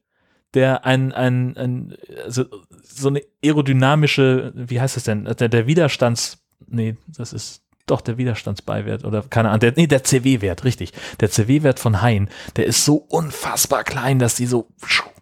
[0.53, 2.45] der ein, ein, ein also
[2.83, 8.17] so eine aerodynamische, wie heißt das denn, der, der Widerstands, nee, das ist doch der
[8.17, 10.93] Widerstandsbeiwert oder keine Ahnung, der, nee, der CW-Wert, richtig.
[11.19, 14.69] Der CW-Wert von Haien, der ist so unfassbar klein, dass die so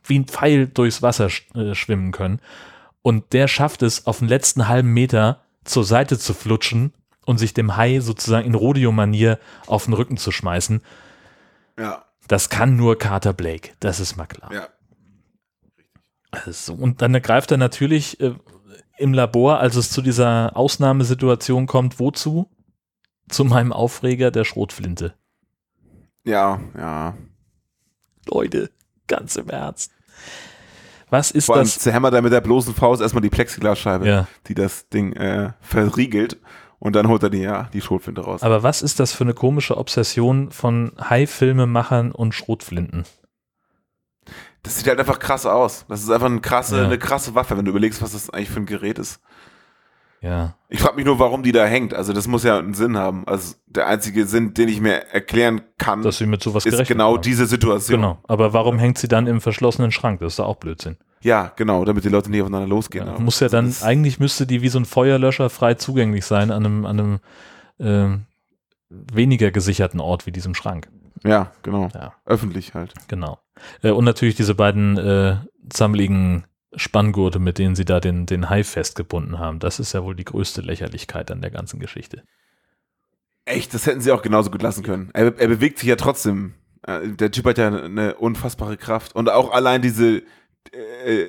[0.05, 2.39] wie ein Pfeil durchs Wasser äh, schwimmen können.
[3.01, 6.93] Und der schafft es, auf den letzten halben Meter zur Seite zu flutschen
[7.25, 10.81] und sich dem Hai sozusagen in Rodeo-Manier auf den Rücken zu schmeißen.
[11.79, 14.51] Ja, Das kann nur Carter Blake, das ist mal klar.
[14.53, 14.67] ja.
[16.31, 18.33] Also, und dann greift er natürlich äh,
[18.97, 22.49] im Labor, als es zu dieser Ausnahmesituation kommt, wozu?
[23.27, 25.13] Zu meinem Aufreger der Schrotflinte.
[26.23, 27.17] Ja, ja.
[28.29, 28.71] Leute,
[29.07, 29.91] ganz im Ernst.
[31.09, 31.79] Was ist Vor allem das?
[31.79, 34.27] zerhämmert er mit der bloßen Faust erstmal die Plexiglasscheibe, Ja.
[34.47, 36.39] die das Ding äh, verriegelt.
[36.83, 38.41] Und dann holt er die, ja, die Schrotflinte raus.
[38.41, 43.05] Aber was ist das für eine komische Obsession von Hai-Filmemachern und Schrotflinten?
[44.63, 45.85] Das sieht halt einfach krass aus.
[45.89, 46.85] Das ist einfach eine krasse, Ja.
[46.85, 49.21] eine krasse Waffe, wenn du überlegst, was das eigentlich für ein Gerät ist.
[50.21, 50.55] Ja.
[50.69, 51.93] Ich frage mich nur, warum die da hängt.
[51.93, 53.27] Also das muss ja einen Sinn haben.
[53.27, 57.13] Also der einzige Sinn, den ich mir erklären kann, Dass sie mit sowas ist genau
[57.15, 57.21] haben.
[57.21, 58.01] diese Situation.
[58.01, 58.17] Genau.
[58.27, 60.19] Aber warum hängt sie dann im verschlossenen Schrank?
[60.19, 60.97] Das ist doch auch Blödsinn.
[61.21, 63.07] Ja, genau, damit die Leute nicht aufeinander losgehen.
[63.07, 66.65] Ja, muss ja dann, eigentlich müsste die wie so ein Feuerlöscher frei zugänglich sein an
[66.65, 67.19] einem, an einem
[67.79, 68.25] ähm,
[68.89, 70.89] weniger gesicherten Ort wie diesem Schrank.
[71.23, 71.89] Ja, genau.
[71.93, 72.13] Ja.
[72.25, 72.93] Öffentlich halt.
[73.07, 73.39] Genau.
[73.83, 75.37] Äh, und natürlich diese beiden äh,
[75.69, 76.45] zammeligen
[76.75, 79.59] Spanngurte, mit denen sie da den, den Hai festgebunden haben.
[79.59, 82.23] Das ist ja wohl die größte Lächerlichkeit an der ganzen Geschichte.
[83.45, 85.09] Echt, das hätten sie auch genauso gut lassen können.
[85.13, 86.53] Er, er bewegt sich ja trotzdem.
[86.83, 89.15] Äh, Der Typ hat ja eine unfassbare Kraft.
[89.15, 90.23] Und auch allein diese,
[90.73, 91.27] äh,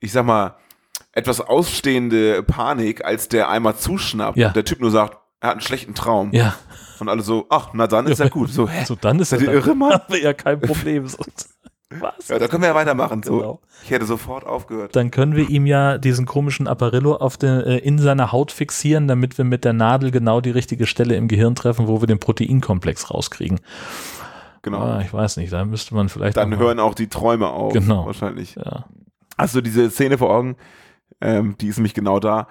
[0.00, 0.56] ich sag mal,
[1.12, 4.48] etwas ausstehende Panik, als der einmal zuschnappt Ja.
[4.48, 6.30] und der Typ nur sagt, er hat einen schlechten Traum.
[6.32, 6.54] Ja,
[7.00, 8.50] Und alle so, ach, na dann ist ja gut.
[8.50, 8.84] So, hä?
[8.84, 9.92] so dann ist das ihr irre, Mann?
[9.94, 11.06] haben wir ja kein Problem.
[11.98, 12.28] Was?
[12.28, 13.22] Ja, da können wir ja weitermachen.
[13.22, 13.38] So.
[13.38, 13.60] Genau.
[13.82, 14.94] Ich hätte sofort aufgehört.
[14.94, 19.08] Dann können wir ihm ja diesen komischen Apparillo auf den, äh, in seiner Haut fixieren,
[19.08, 22.20] damit wir mit der Nadel genau die richtige Stelle im Gehirn treffen, wo wir den
[22.20, 23.60] Proteinkomplex rauskriegen.
[24.62, 24.78] Genau.
[24.78, 26.36] Ah, ich weiß nicht, da müsste man vielleicht.
[26.36, 27.72] dann hören auch die Träume auf.
[27.72, 28.06] Genau.
[28.06, 28.56] Wahrscheinlich.
[28.56, 28.86] Ja.
[29.38, 30.56] Hast du diese Szene vor Augen?
[31.20, 32.48] Ähm, die ist nämlich genau da.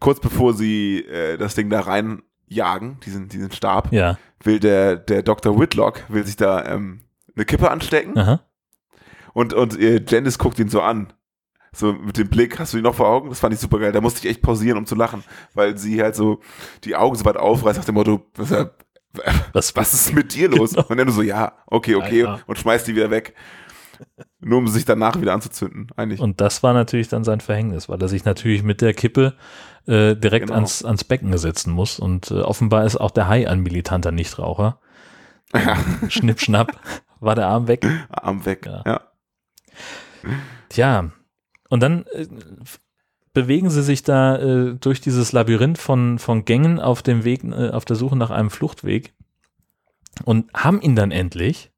[0.00, 4.18] Kurz bevor sie äh, das Ding da reinjagen, diesen, diesen Stab, ja.
[4.42, 5.58] will der, der Dr.
[5.58, 7.00] Whitlock, will sich da ähm,
[7.34, 8.40] eine Kippe anstecken Aha.
[9.32, 11.12] und, und äh, Janice guckt ihn so an.
[11.70, 13.28] So mit dem Blick, hast du ihn noch vor Augen?
[13.28, 13.92] Das fand ich super geil.
[13.92, 15.22] Da musste ich echt pausieren, um zu lachen,
[15.54, 16.40] weil sie halt so
[16.84, 18.66] die Augen so weit aufreißt nach dem Motto, was, äh,
[19.52, 20.74] Was, was ist mit dir los?
[20.74, 20.86] Genau.
[20.88, 22.40] Und nur so, ja, okay, okay, Ja, ja.
[22.46, 23.34] und schmeißt die wieder weg.
[24.38, 26.20] Nur um sich danach wieder anzuzünden, eigentlich.
[26.20, 29.34] Und das war natürlich dann sein Verhängnis, weil er sich natürlich mit der Kippe
[29.86, 30.54] äh, direkt Genau.
[30.58, 31.98] ans, ans Becken setzen muss.
[31.98, 34.78] Und äh, offenbar ist auch der Hai ein militanter Nichtraucher.
[36.08, 36.78] Schnipp, schnapp,
[37.18, 37.84] war der Arm weg.
[38.10, 38.66] Arm weg.
[38.66, 38.82] Ja.
[38.86, 39.00] Ja.
[40.68, 41.10] Tja,
[41.70, 42.26] und dann äh,
[43.38, 47.70] bewegen sie sich da äh, durch dieses Labyrinth von, von Gängen auf dem Weg, äh,
[47.70, 49.14] auf der Suche nach einem Fluchtweg
[50.24, 51.70] und haben ihn dann endlich,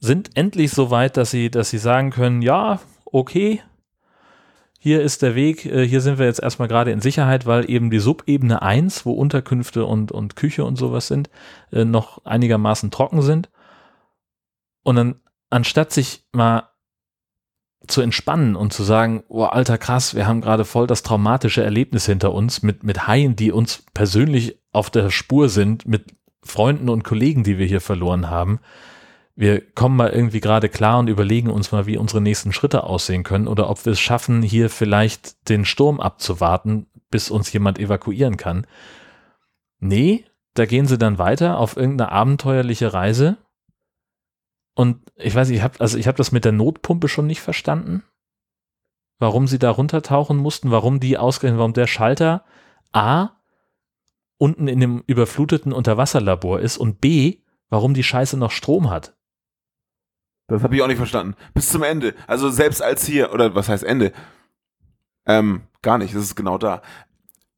[0.00, 3.62] sind endlich so weit, dass sie, dass sie sagen können, ja, okay,
[4.80, 7.88] hier ist der Weg, äh, hier sind wir jetzt erstmal gerade in Sicherheit, weil eben
[7.90, 11.30] die Subebene 1, wo Unterkünfte und, und Küche und sowas sind,
[11.70, 13.48] äh, noch einigermaßen trocken sind.
[14.82, 15.20] Und dann,
[15.50, 16.70] anstatt sich mal
[17.86, 22.06] zu entspannen und zu sagen, oh, alter krass, wir haben gerade voll das traumatische Erlebnis
[22.06, 27.04] hinter uns mit, mit Haien, die uns persönlich auf der Spur sind, mit Freunden und
[27.04, 28.60] Kollegen, die wir hier verloren haben.
[29.34, 33.22] Wir kommen mal irgendwie gerade klar und überlegen uns mal, wie unsere nächsten Schritte aussehen
[33.22, 38.36] können oder ob wir es schaffen, hier vielleicht den Sturm abzuwarten, bis uns jemand evakuieren
[38.36, 38.66] kann.
[39.78, 40.24] Nee,
[40.54, 43.36] da gehen sie dann weiter auf irgendeine abenteuerliche Reise
[44.76, 47.40] und ich weiß nicht, ich habe also ich habe das mit der Notpumpe schon nicht
[47.40, 48.04] verstanden.
[49.18, 52.44] Warum sie da runtertauchen mussten, warum die ausgerechnet, warum der Schalter
[52.92, 53.30] A
[54.36, 57.38] unten in dem überfluteten Unterwasserlabor ist und B,
[57.70, 59.16] warum die Scheiße noch Strom hat.
[60.48, 61.34] Das habe ich auch nicht verstanden.
[61.54, 62.14] Bis zum Ende.
[62.26, 64.12] Also selbst als hier, oder was heißt Ende?
[65.24, 66.82] Ähm, gar nicht, das ist genau da.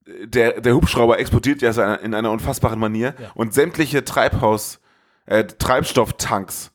[0.07, 3.33] Der, der Hubschrauber explodiert ja in einer unfassbaren Manier Ja.
[3.35, 4.81] und sämtliche Treibhaus,
[5.27, 6.73] äh, Treibstofftanks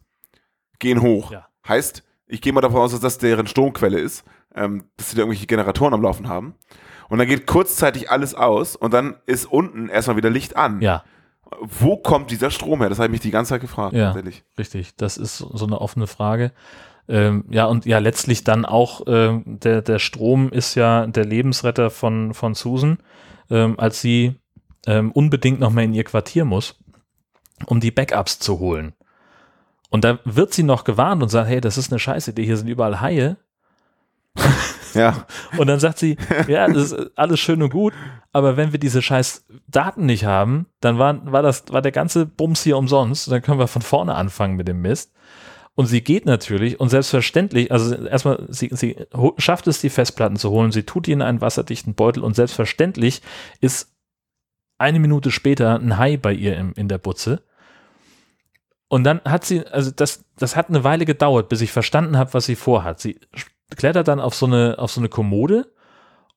[0.84, 1.32] gehen hoch.
[1.32, 1.48] Ja.
[1.68, 4.24] Heißt, ich gehe mal davon aus, dass das deren Stromquelle ist,
[4.56, 6.54] ähm, dass sie da irgendwelche Generatoren am Laufen haben.
[7.10, 10.82] Und dann geht kurzzeitig alles aus und dann ist unten erstmal wieder Licht an.
[10.82, 11.04] Ja,
[11.62, 12.90] Wo kommt dieser Strom her?
[12.90, 14.06] Das habe ich mich die ganze Zeit gefragt, Ja.
[14.08, 14.44] tatsächlich.
[14.58, 14.96] richtig.
[14.96, 16.52] Das ist so eine offene Frage.
[17.08, 21.90] Ähm, ja, und ja, letztlich dann auch, ähm, der, der Strom ist ja der Lebensretter
[21.92, 22.98] von, von Susan,
[23.52, 24.40] ähm, als sie
[24.88, 26.80] ähm, unbedingt noch mal in ihr Quartier muss,
[27.68, 28.94] um die Backups zu holen.
[29.94, 32.68] Und da wird sie noch gewarnt und sagt, hey, das ist eine Scheißidee, hier sind
[32.68, 33.38] überall Haie.
[34.96, 35.26] Ja.
[35.58, 36.18] Und dann sagt sie,
[36.48, 37.94] ja, das ist alles schön und gut,
[38.32, 42.28] aber wenn wir diese scheiß Daten nicht haben, dann war, war, das, war der ganze
[42.28, 43.32] Bums hier umsonst.
[43.32, 45.12] Dann können wir von vorne anfangen mit dem Mist.
[45.74, 48.96] Und sie geht natürlich und selbstverständlich, also erstmal, sie, sie
[49.40, 53.24] schafft es, die Festplatten zu holen, sie tut die in einen wasserdichten Beutel und selbstverständlich
[53.62, 53.92] ist
[54.78, 57.42] eine Minute später ein Hai bei ihr im, in der Butze.
[58.94, 62.36] Und dann hat sie, also das, das hat eine Weile gedauert, bis ich verstanden habe,
[62.36, 63.00] was sie vorhat.
[63.00, 63.20] Sie
[63.76, 65.74] klettert dann auf so eine, auf so eine Kommode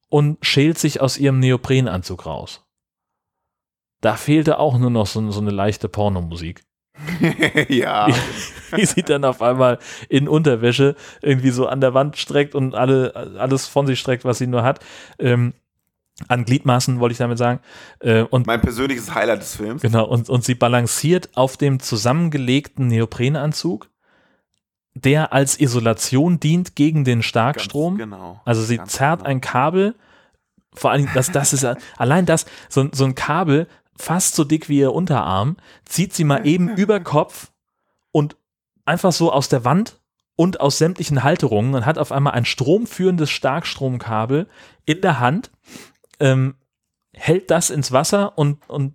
[0.08, 2.64] und schält sich aus ihrem Neoprenanzug raus.
[4.00, 6.64] Da fehlte auch nur noch so, so eine leichte Pornomusik.
[7.68, 8.08] ja.
[8.70, 9.78] Wie sie dann auf einmal
[10.08, 14.38] in Unterwäsche irgendwie so an der Wand streckt und alle, alles von sich streckt, was
[14.38, 14.80] sie nur hat.
[15.18, 15.52] Ähm,
[16.28, 17.60] an Gliedmaßen, wollte ich damit sagen.
[18.00, 19.82] Äh, und Mein persönliches Highlight des Films.
[19.82, 23.90] Genau, und, und sie balanciert auf dem zusammengelegten Neoprenanzug,
[24.94, 27.98] der als Isolation dient gegen den Starkstrom.
[27.98, 28.40] Ganz genau.
[28.44, 29.30] Also sie Ganz zerrt genau.
[29.30, 29.94] ein Kabel,
[30.72, 34.78] vor allem, das, das ist allein das, so, so ein Kabel, fast so dick wie
[34.78, 37.52] ihr Unterarm, zieht sie mal eben über Kopf
[38.10, 38.36] und
[38.86, 40.00] einfach so aus der Wand
[40.36, 44.46] und aus sämtlichen Halterungen und hat auf einmal ein stromführendes Starkstromkabel
[44.84, 45.50] in der Hand,
[46.20, 46.54] ähm,
[47.12, 48.94] hält das ins Wasser und, und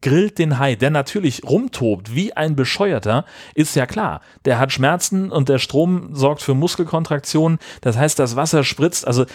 [0.00, 4.20] grillt den Hai, der natürlich rumtobt wie ein Bescheuerter, ist ja klar.
[4.44, 7.58] Der hat Schmerzen und der Strom sorgt für Muskelkontraktionen.
[7.80, 9.06] Das heißt, das Wasser spritzt.
[9.06, 9.26] Also,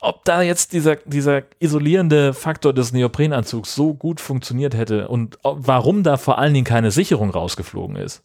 [0.00, 5.58] ob da jetzt dieser, dieser isolierende Faktor des Neoprenanzugs so gut funktioniert hätte und ob,
[5.60, 8.24] warum da vor allen Dingen keine Sicherung rausgeflogen ist,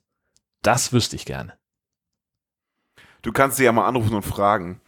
[0.64, 1.54] das wüsste ich gerne.
[3.22, 4.82] Du kannst sie ja mal anrufen und fragen.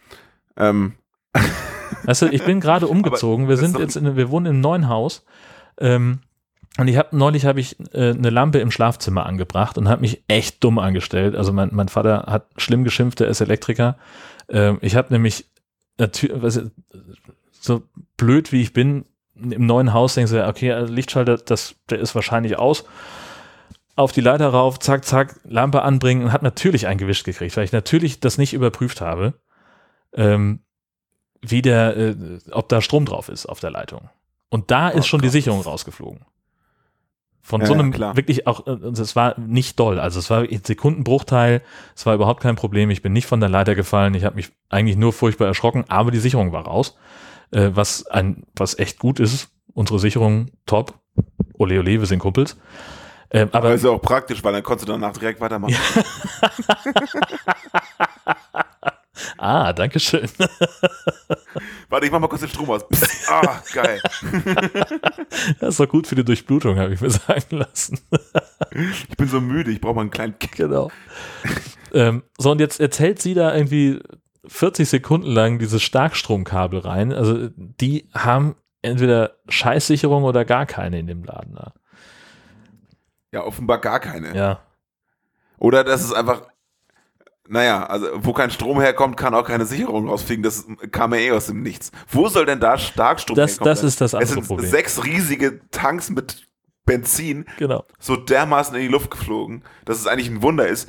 [0.56, 0.94] Ähm,
[2.04, 3.48] Weißt du, ich bin gerade umgezogen.
[3.48, 5.24] Wir sind jetzt in, wir wohnen im neuen Haus.
[5.78, 6.20] Ähm,
[6.76, 10.24] und ich habe neulich habe ich äh, eine Lampe im Schlafzimmer angebracht und habe mich
[10.28, 11.36] echt dumm angestellt.
[11.36, 13.96] Also mein, mein Vater hat schlimm geschimpft, er ist Elektriker.
[14.48, 15.46] Ähm, ich habe nämlich
[15.98, 16.32] natürlich
[17.52, 17.82] so
[18.16, 22.14] blöd wie ich bin im neuen Haus denkst du, okay, also Lichtschalter, das der ist
[22.14, 22.84] wahrscheinlich aus.
[23.96, 27.72] Auf die Leiter rauf, zack, zack, Lampe anbringen und hat natürlich eingewischt gekriegt, weil ich
[27.72, 29.34] natürlich das nicht überprüft habe.
[30.12, 30.60] Ähm,
[31.50, 32.16] wie der, äh,
[32.50, 34.08] ob da Strom drauf ist auf der Leitung.
[34.50, 35.32] Und da ist Oh schon die Gott.
[35.32, 36.20] Sicherung rausgeflogen.
[37.42, 38.16] Von Ja, so ja, einem klar.
[38.16, 40.00] wirklich auch, äh, das war nicht doll.
[40.00, 41.60] Also es war ein Sekundenbruchteil,
[41.94, 42.88] es war überhaupt kein Problem.
[42.90, 44.14] Ich bin nicht von der Leiter gefallen.
[44.14, 46.96] Ich habe mich eigentlich nur furchtbar erschrocken, aber die Sicherung war raus.
[47.50, 49.50] Äh, was ein, was echt gut ist.
[49.74, 50.94] Unsere Sicherung top.
[51.58, 52.56] Ole ole, wir sind Kumpels.
[53.30, 55.74] Ähm, aber aber ist ja auch praktisch, weil dann konntest du danach direkt weitermachen.
[59.38, 60.28] ah, danke schön.
[61.88, 62.84] Warte, ich mach mal kurz den Strom aus.
[63.28, 64.00] Ah, geil.
[65.60, 68.00] Das ist doch gut für die Durchblutung, habe ich mir sagen lassen.
[69.08, 70.56] Ich bin so müde, ich brauche mal einen kleinen Kick.
[70.56, 70.90] Genau.
[71.92, 74.00] ähm, so, und jetzt erzählt sie da irgendwie
[74.46, 77.12] 40 Sekunden lang dieses Starkstromkabel rein.
[77.12, 81.72] Also die haben entweder Scheißsicherung oder gar keine in dem Laden da.
[83.32, 84.34] Ja, offenbar gar keine.
[84.36, 84.60] Ja.
[85.58, 86.42] Oder das ist einfach,
[87.48, 90.42] naja, also wo kein Strom herkommt, kann auch keine Sicherung rausfliegen.
[90.42, 91.90] Das kam ja eh aus dem Nichts.
[92.10, 93.70] Wo soll denn da Starkstrom Das, herkommen?
[93.70, 94.70] das ist das es andere sind Problem.
[94.70, 96.46] sechs riesige Tanks mit
[96.86, 97.84] Benzin Genau.
[97.98, 100.88] so dermaßen in die Luft geflogen, dass es eigentlich ein Wunder ist.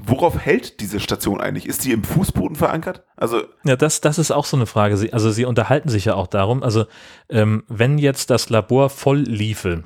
[0.00, 1.66] Worauf hält diese Station eigentlich?
[1.66, 3.04] Ist die im Fußboden verankert?
[3.16, 4.96] Also, Ja, das, das ist auch so eine Frage.
[4.96, 6.86] Sie, also sie unterhalten sich ja auch darum, also
[7.28, 9.82] ähm, wenn jetzt das Labor voll liefe,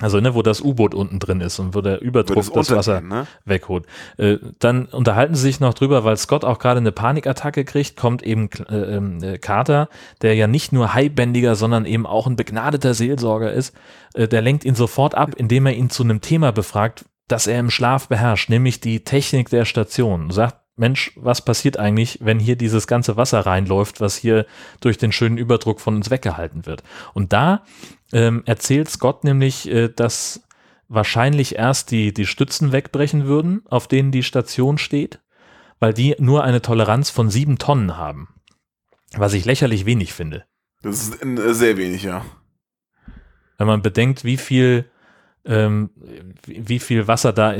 [0.00, 3.00] also ne, wo das U-Boot unten drin ist und wo der Überdruck es das Wasser
[3.00, 3.26] ne?
[3.44, 3.86] wegholt.
[4.16, 8.22] Äh, dann unterhalten sie sich noch drüber, weil Scott auch gerade eine Panikattacke kriegt, kommt
[8.22, 9.88] eben äh, ähm, äh, Carter,
[10.22, 13.74] der ja nicht nur Haibändiger, sondern eben auch ein begnadeter Seelsorger ist.
[14.14, 17.60] Äh, der lenkt ihn sofort ab, indem er ihn zu einem Thema befragt, das er
[17.60, 20.30] im Schlaf beherrscht, nämlich die Technik der Station.
[20.30, 24.46] Sagt, Mensch, was passiert eigentlich, wenn hier dieses ganze Wasser reinläuft, was hier
[24.80, 26.82] durch den schönen Überdruck von uns weggehalten wird?
[27.14, 27.64] Und da
[28.12, 30.42] ähm, erzählt Scott nämlich, äh, dass
[30.88, 35.20] wahrscheinlich erst die, die Stützen wegbrechen würden, auf denen die Station steht,
[35.78, 38.28] weil die nur eine Toleranz von sieben Tonnen haben.
[39.14, 40.44] Was ich lächerlich wenig finde.
[40.82, 42.24] Das ist äh, sehr wenig, ja.
[43.58, 44.90] Wenn man bedenkt, wie viel,
[45.44, 45.90] ähm,
[46.44, 47.54] wie wie viel Wasser da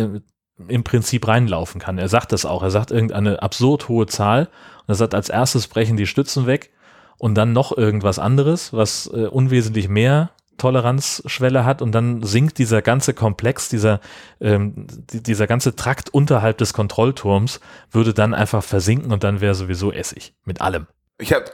[0.69, 1.99] im, Prinzip reinlaufen kann.
[1.99, 2.63] Er sagt das auch.
[2.63, 4.49] Er sagt irgendeine absurd hohe Zahl.
[4.81, 6.71] Und er sagt, als erstes brechen die Stützen weg
[7.19, 10.31] und dann noch irgendwas anderes, was äh, unwesentlich mehr
[10.61, 14.01] Toleranzschwelle hat und dann sinkt dieser ganze Komplex, dieser,
[14.41, 19.55] ähm, die, dieser ganze Trakt unterhalb des Kontrollturms würde dann einfach versinken und dann wäre
[19.55, 20.87] sowieso Essig mit allem.
[21.19, 21.47] Ich habe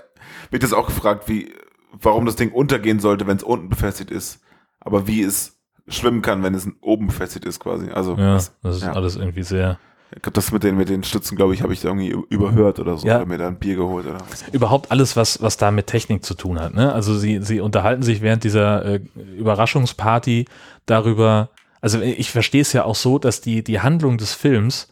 [0.51, 1.53] mich das auch gefragt, wie,
[1.93, 4.41] warum das Ding untergehen sollte, wenn es unten befestigt ist.
[4.81, 5.56] Aber wie es
[5.89, 7.91] schwimmen kann, wenn es oben befestigt ist, quasi.
[7.91, 8.93] Also, Ja, das, ist ja.
[8.93, 9.79] alles irgendwie sehr,
[10.15, 12.79] ich glaub, das mit den, mit den Stützen, glaube ich, habe ich da irgendwie überhört
[12.79, 13.07] oder so.
[13.07, 13.17] Ja.
[13.17, 14.45] Oder mir da ein Bier geholt oder was.
[14.53, 16.75] überhaupt alles, was, was da mit Technik zu tun hat.
[16.75, 16.93] Ne?
[16.93, 19.01] Also sie, sie unterhalten sich während dieser äh,
[19.37, 20.47] Überraschungsparty
[20.87, 24.89] darüber, also ich verstehe es ja auch so, dass die, die Handlung des Films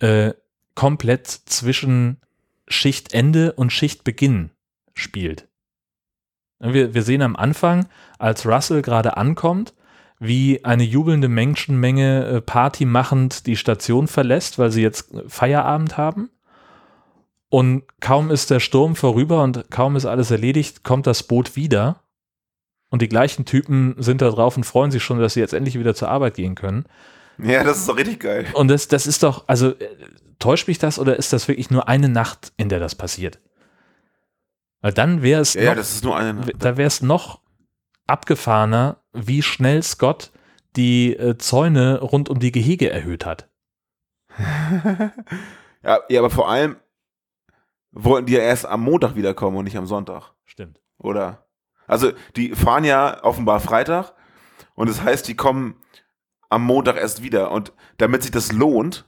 [0.00, 0.34] äh,
[0.74, 2.18] komplett zwischen
[2.68, 4.50] Schichtende und Schichtbeginn
[4.92, 5.48] spielt.
[6.60, 7.86] Wir, wir sehen am Anfang,
[8.18, 9.74] als Russell gerade ankommt,
[10.26, 16.30] wie eine jubelnde Menschenmenge äh, Party machend die Station verlässt, weil sie jetzt Feierabend haben.
[17.48, 22.00] Und kaum ist der Sturm vorüber und kaum ist alles erledigt, kommt das Boot wieder.
[22.90, 25.78] Und die gleichen Typen sind da drauf und freuen sich schon, dass sie jetzt endlich
[25.78, 26.84] wieder zur Arbeit gehen können.
[27.38, 28.46] Ja, das ist doch richtig geil.
[28.54, 29.88] Und das, das ist doch, also äh,
[30.38, 33.40] täuscht mich das oder ist das wirklich nur eine Nacht, in der das passiert?
[34.80, 36.52] Weil dann wäre es Ja, ja, noch, das ist nur eine Nacht.
[36.58, 37.40] da wäre es noch
[38.06, 40.32] abgefahrener, wie schnell Scott
[40.76, 43.48] die äh, Zäune rund um die Gehege erhöht hat.
[45.82, 46.76] Ja, ja, aber vor allem
[47.92, 50.80] wollten die ja erst am Montag wiederkommen und nicht am Sonntag, Stimmt.
[50.98, 51.46] oder?
[51.86, 54.14] Also, die fahren ja offenbar Freitag
[54.74, 55.76] und das heißt, die kommen
[56.48, 59.04] am Montag erst wieder und damit sich das lohnt,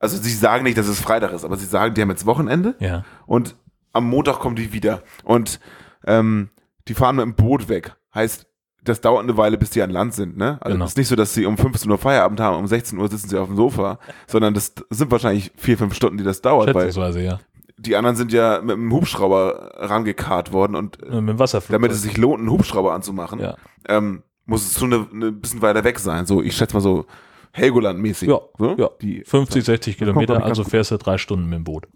[0.00, 2.74] also sie sagen nicht, dass es Freitag ist, aber sie sagen, die haben jetzt Wochenende
[2.80, 3.04] Ja.
[3.26, 3.56] und
[3.92, 5.60] am Montag kommen die wieder und
[6.06, 6.50] ähm,
[6.88, 7.94] die fahren mit dem Boot weg.
[8.14, 8.46] Heißt,
[8.82, 10.58] das dauert eine Weile, bis die an Land sind, ne?
[10.60, 10.84] Also Genau.
[10.84, 13.28] es ist nicht so, dass sie um 15 Uhr Feierabend haben, um 16 Uhr sitzen
[13.30, 16.86] sie auf dem Sofa, sondern das sind wahrscheinlich vier, fünf Stunden, die das dauert, weil
[16.86, 17.38] Schätzungsweise, ja.
[17.78, 21.72] die anderen sind ja mit einem Hubschrauber rangekarrt worden und Mit dem Wasserflug.
[21.72, 23.56] damit es sich lohnt, einen Hubschrauber anzumachen, Ja.
[23.88, 26.26] ähm, muss es schon eine, eine bisschen weiter weg sein.
[26.26, 27.06] So, ich schätze mal so
[27.52, 28.28] Helgoland-mäßig.
[28.28, 28.74] Ja, so?
[28.76, 28.90] ja.
[29.00, 31.86] Die, 50, 60 Kilometer, also fährst du drei Stunden mit dem Boot.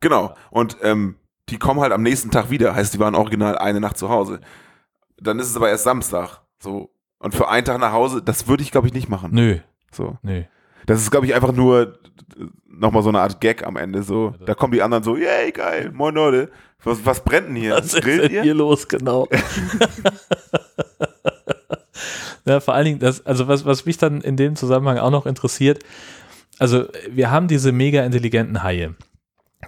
[0.00, 0.34] Genau.
[0.50, 1.16] Und ähm,
[1.48, 2.74] die kommen halt am nächsten Tag wieder.
[2.76, 4.40] Heißt, die waren original eine Nacht zu Hause.
[5.18, 6.40] Dann ist es aber erst Samstag.
[6.58, 6.90] So.
[7.18, 9.30] Und für einen Tag nach Hause, das würde ich, glaube ich, nicht machen.
[9.32, 9.58] Nö,
[9.92, 10.18] So.
[10.22, 10.42] nö.
[10.86, 11.98] Das ist, glaube ich, einfach nur
[12.66, 14.02] nochmal so eine Art Gag am Ende.
[14.02, 14.34] So.
[14.44, 16.50] Da kommen die anderen so, yay, geil, moin Leute.
[16.82, 17.72] Was, was brennt denn hier?
[17.76, 18.42] Was ist denn ihr?
[18.42, 19.26] hier los, genau?
[22.44, 25.26] ja, vor allen Dingen, das, also was, was mich dann in dem Zusammenhang auch noch
[25.26, 25.82] interessiert,
[26.58, 28.94] also wir haben diese mega intelligenten Haie,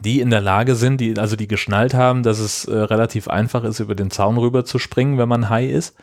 [0.00, 3.64] die in der Lage sind, die, also die geschnallt haben, dass es äh, relativ einfach
[3.64, 5.96] ist, über den Zaun rüber zu springen, wenn man Hai ist.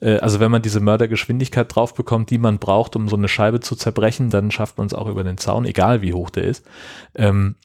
[0.00, 3.60] Äh, also wenn man diese Mördergeschwindigkeit drauf bekommt, die man braucht, um so eine Scheibe
[3.60, 6.66] zu zerbrechen, dann schafft man es auch über den Zaun, egal wie hoch der ist.
[7.14, 7.56] Ähm,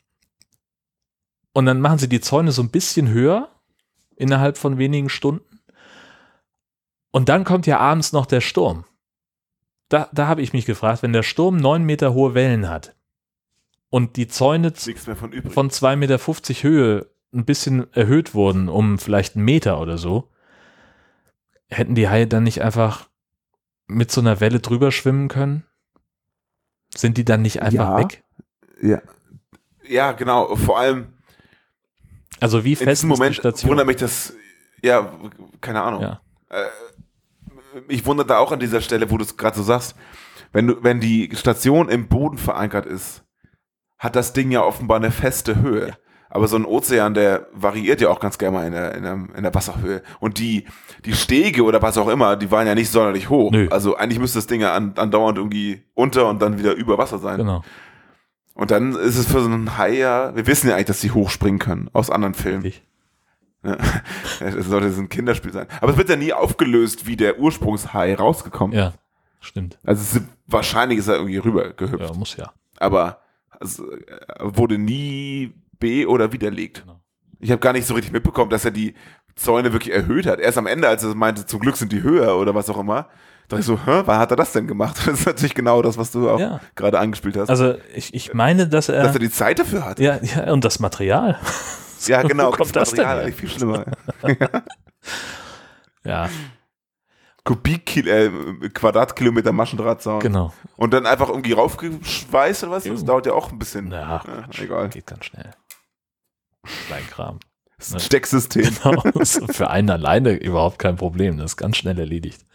[1.53, 3.49] und dann machen sie die Zäune so ein bisschen höher
[4.15, 5.59] innerhalb von wenigen Stunden.
[7.11, 8.85] Und dann kommt ja abends noch der Sturm.
[9.87, 12.94] Da, da habe ich mich gefragt, wenn der Sturm neun Meter hohe Wellen hat
[13.89, 19.45] und die Zäune von von 2,50 Meter Höhe ein bisschen erhöht wurden, um vielleicht einen
[19.45, 20.29] Meter oder so,
[21.69, 23.09] hätten die Haie dann nicht einfach
[23.87, 25.63] mit so einer Welle drüber schwimmen können?
[26.95, 27.97] Sind die dann nicht einfach Ja.
[27.97, 28.23] weg?
[28.81, 29.01] ja.
[29.87, 30.55] ja, genau.
[30.55, 31.07] Vor allem
[32.39, 33.69] Also wie in fest diesem ist die Moment Station?
[33.71, 34.33] wundert mich das,
[34.81, 35.11] ja,
[35.61, 36.01] keine Ahnung.
[36.01, 36.21] Ja.
[36.49, 36.65] Äh,
[37.87, 39.95] mich wundert da auch an dieser Stelle, wo du es gerade so sagst,
[40.53, 43.24] wenn du, wenn die Station im Boden verankert ist,
[44.05, 45.97] hat das Ding ja offenbar eine feste Höhe.
[46.29, 49.13] Aber so ein Ozean, der variiert ja auch ganz gerne mal in der, in der,
[49.37, 50.01] in der Wasserhöhe.
[50.19, 50.65] Und die,
[51.05, 53.51] die Stege oder was auch immer, die waren ja nicht sonderlich hoch.
[53.51, 53.67] Nö.
[53.71, 57.19] Also eigentlich müsste das Ding ja an, andauernd irgendwie unter und dann wieder über Wasser
[57.19, 57.37] sein.
[57.37, 57.63] Genau.
[58.53, 61.11] Und dann ist es für so einen Hai ja, wir wissen ja eigentlich, dass sie
[61.11, 62.63] hochspringen können aus anderen Filmen.
[62.63, 62.83] Richtig.
[63.65, 63.77] Ja.
[64.39, 65.65] Das sollte so ein Kinderspiel sein.
[65.81, 68.79] Aber es wird ja nie aufgelöst, wie der Ursprungshai rausgekommen ist.
[68.79, 68.93] Ja,
[69.39, 69.79] stimmt.
[69.83, 72.11] Also es wahrscheinlich ist er irgendwie rüber gehüpft.
[72.11, 72.53] Ja, muss ja.
[72.77, 73.21] Aber
[73.61, 73.83] es äh,
[74.39, 76.81] wurde nie be- oder widerlegt.
[76.83, 77.01] Genau.
[77.39, 78.93] Ich habe gar nicht so richtig mitbekommen, dass er die
[79.35, 80.39] Zäune wirklich erhöht hat.
[80.39, 83.09] Erst am Ende, als er meinte, zum Glück sind die höher oder was auch immer,
[83.49, 84.95] dachte ich so, hä, wann hat er das denn gemacht?
[85.05, 86.61] Das ist natürlich genau das, was du auch Ja.
[86.75, 87.49] gerade angespielt hast.
[87.49, 89.99] Also ich, ich meine, dass er, dass er die Zeit dafür hat.
[89.99, 91.37] ja, ja, und das Material.
[92.07, 92.51] Ja, genau.
[92.51, 93.85] Wo kommt das denn Material eigentlich viel schlimmer.
[96.03, 96.29] Ja,
[97.45, 100.19] Kubikil äh, Quadratkilometer Maschendrahtzaun.
[100.19, 100.51] genau.
[100.77, 102.83] Und dann einfach irgendwie raufgeschweißt oder was?
[102.83, 103.05] Das Jo.
[103.05, 103.91] dauert ja auch ein bisschen.
[103.91, 104.89] Ja, Ja, egal.
[104.89, 105.51] geht ganz schnell.
[106.87, 107.39] Kleinkram.
[107.77, 108.69] Das ist ein Stecksystem.
[108.83, 109.01] Genau,
[109.51, 111.37] für einen alleine überhaupt kein Problem.
[111.37, 112.45] Das ist ganz schnell erledigt.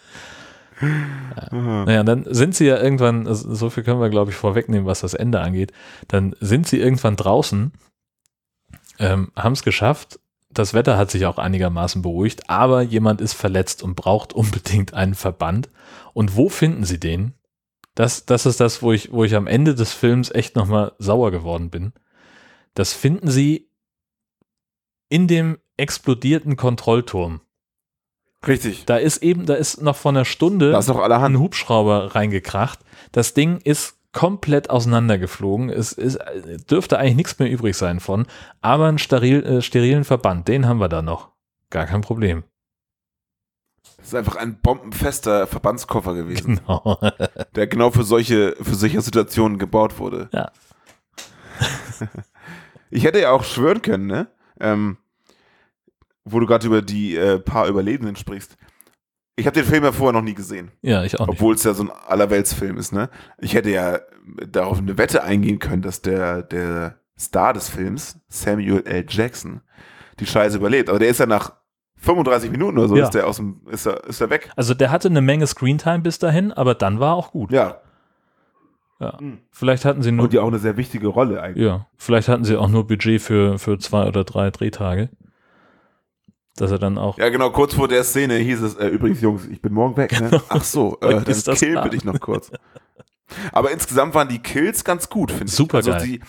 [0.80, 1.55] Ja.
[1.55, 5.01] Naja, dann sind sie ja irgendwann, also so viel können wir, glaube ich, vorwegnehmen, was
[5.01, 5.72] das Ende angeht.
[6.09, 7.72] Dann sind sie irgendwann draußen,
[8.99, 10.19] ähm, haben es geschafft.
[10.53, 15.14] Das Wetter hat sich auch einigermaßen beruhigt, aber jemand ist verletzt und braucht unbedingt einen
[15.14, 15.68] Verband.
[16.12, 17.34] Und wo finden sie den?
[17.94, 21.30] Das, das ist das, wo ich, wo ich am Ende des Films echt nochmal sauer
[21.30, 21.92] geworden bin.
[22.74, 23.70] Das finden sie
[25.09, 27.40] in dem explodierten Kontrollturm.
[28.46, 28.86] Richtig.
[28.86, 31.38] Da ist eben, da ist noch vor einer Stunde Da ist noch ein.
[31.38, 32.80] Hubschrauber reingekracht.
[33.12, 35.70] Das Ding ist komplett auseinandergeflogen.
[35.70, 36.18] Es ist,
[36.70, 38.26] dürfte eigentlich nichts mehr übrig sein von.
[38.61, 41.30] Aber einen steril, äh, sterilen Verband, den haben wir da noch.
[41.70, 42.44] Gar kein Problem.
[43.96, 46.98] Das ist einfach ein bombenfester Verbandskoffer gewesen, Genau.
[47.54, 50.28] der genau für solche, für solche Situationen gebaut wurde.
[50.32, 50.50] Ja.
[52.92, 54.26] Ich hätte ja auch schwören können, ne?
[54.58, 54.96] Ähm,
[56.24, 58.56] wo du gerade über die äh, paar Überlebenden sprichst.
[59.41, 61.36] Ich habe den Film ja vorher noch nie gesehen, Ja, ich auch nicht.
[61.38, 63.09] obwohl es ja so ein Allerweltsfilm ist, ne?
[63.38, 63.99] Ich hätte ja
[64.49, 69.05] darauf eine Wette eingehen können, dass der, der Star des Films, Samuel L.
[69.09, 69.61] Jackson,
[70.20, 70.88] die Scheiße überlebt.
[70.88, 71.53] Aber der ist ja nach
[71.97, 73.05] 35 Minuten oder so, Ja.
[73.05, 74.51] ist der aus dem, ist er, ist er weg.
[74.57, 77.51] Also der hatte eine Menge Screentime bis dahin, aber dann war auch gut.
[77.53, 77.80] Ja.
[79.01, 79.18] Ja.
[79.51, 81.64] Vielleicht hatten sie nur, Und ja auch eine sehr wichtige Rolle eigentlich.
[81.66, 85.09] ja, vielleicht hatten sie auch nur Budget für, für zwei oder drei Drehtage.
[86.57, 89.46] Dass er dann auch, Ja, genau, kurz vor der Szene hieß es, äh, übrigens, Jungs,
[89.46, 90.42] ich bin morgen weg, ne?
[90.48, 92.51] Ach so, äh, dann ist das killen wir dich noch kurz.
[93.53, 95.53] Aber insgesamt waren die Kills ganz gut, finde ich.
[95.53, 96.03] Super Also geil.
[96.05, 96.20] die,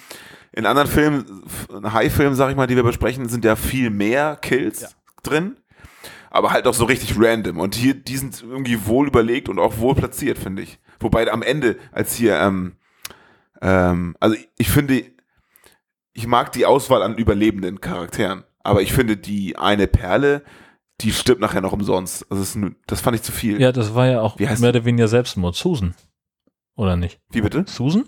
[0.54, 1.44] in anderen Filmen,
[1.84, 5.58] High-Filmen, sag ich mal, die wir besprechen, sind ja viel mehr Kills drin.
[6.30, 7.60] Aber halt auch so richtig random.
[7.60, 10.80] Und hier, die sind irgendwie wohl überlegt und auch wohl platziert, finde ich.
[11.00, 12.74] Wobei am Ende, als hier, ähm,
[13.62, 15.04] ähm, also ich, ich finde,
[16.14, 18.44] ich mag die Auswahl an überlebenden Charakteren.
[18.64, 20.44] Aber ich finde, die eine Perle,
[21.02, 22.26] die stirbt nachher noch umsonst.
[22.30, 23.60] Also das, nur- das fand ich zu viel.
[23.60, 25.56] ja, das war ja auch Wie heißt mehr oder weniger Selbstmord.
[25.56, 25.96] Susan.
[26.76, 27.20] Oder nicht?
[27.32, 27.66] Wie bitte?
[27.68, 28.06] Susan?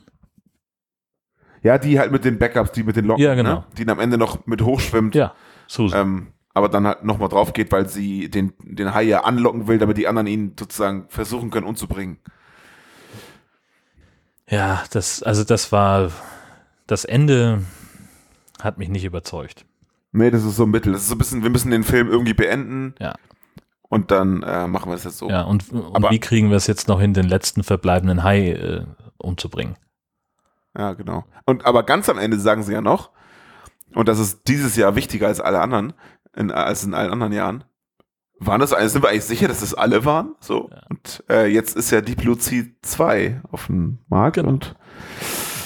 [1.64, 3.56] Ja, die halt mit den Backups, die mit den Locken, Ja, genau.
[3.56, 3.66] ne?
[3.78, 5.34] die am Ende noch mit hochschwimmt, Ja,
[5.68, 6.00] Susan.
[6.02, 9.78] ähm, aber dann halt nochmal drauf geht, weil sie den, den Hai ja anlocken will,
[9.80, 12.18] damit die anderen ihn sozusagen versuchen können umzubringen.
[14.50, 16.12] Ja, das, also das war,
[16.86, 17.64] das Ende
[18.62, 19.66] hat mich nicht überzeugt.
[20.14, 20.94] Nee, das ist so ein Mittel.
[20.94, 22.96] Das ist so ein bisschen, wir müssen den Film irgendwie beenden.
[23.00, 23.14] Ja.
[23.90, 25.30] Und dann äh, machen wir es jetzt so.
[25.30, 28.52] Ja, und, und Aber- wie kriegen wir es jetzt noch hin, den letzten verbleibenden Hai
[28.52, 28.86] äh,
[29.18, 29.76] umzubringen?
[30.78, 31.26] Ja, genau.
[31.46, 33.12] Und aber ganz am Ende sagen sie ja noch,
[33.94, 35.94] und das ist dieses Jahr wichtiger als alle anderen,
[36.36, 37.64] in, als in allen anderen Jahren.
[38.40, 40.34] Waren das eigentlich, sind wir eigentlich sicher, dass das alle waren?
[40.40, 40.70] So.
[40.72, 40.82] Ja.
[40.90, 44.50] Und äh, jetzt ist ja Deep Blue Sea 2 auf dem Markt Genau.
[44.50, 44.76] und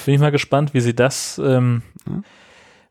[0.06, 2.24] Bin ich mal gespannt, wie sie das, ähm, Hm?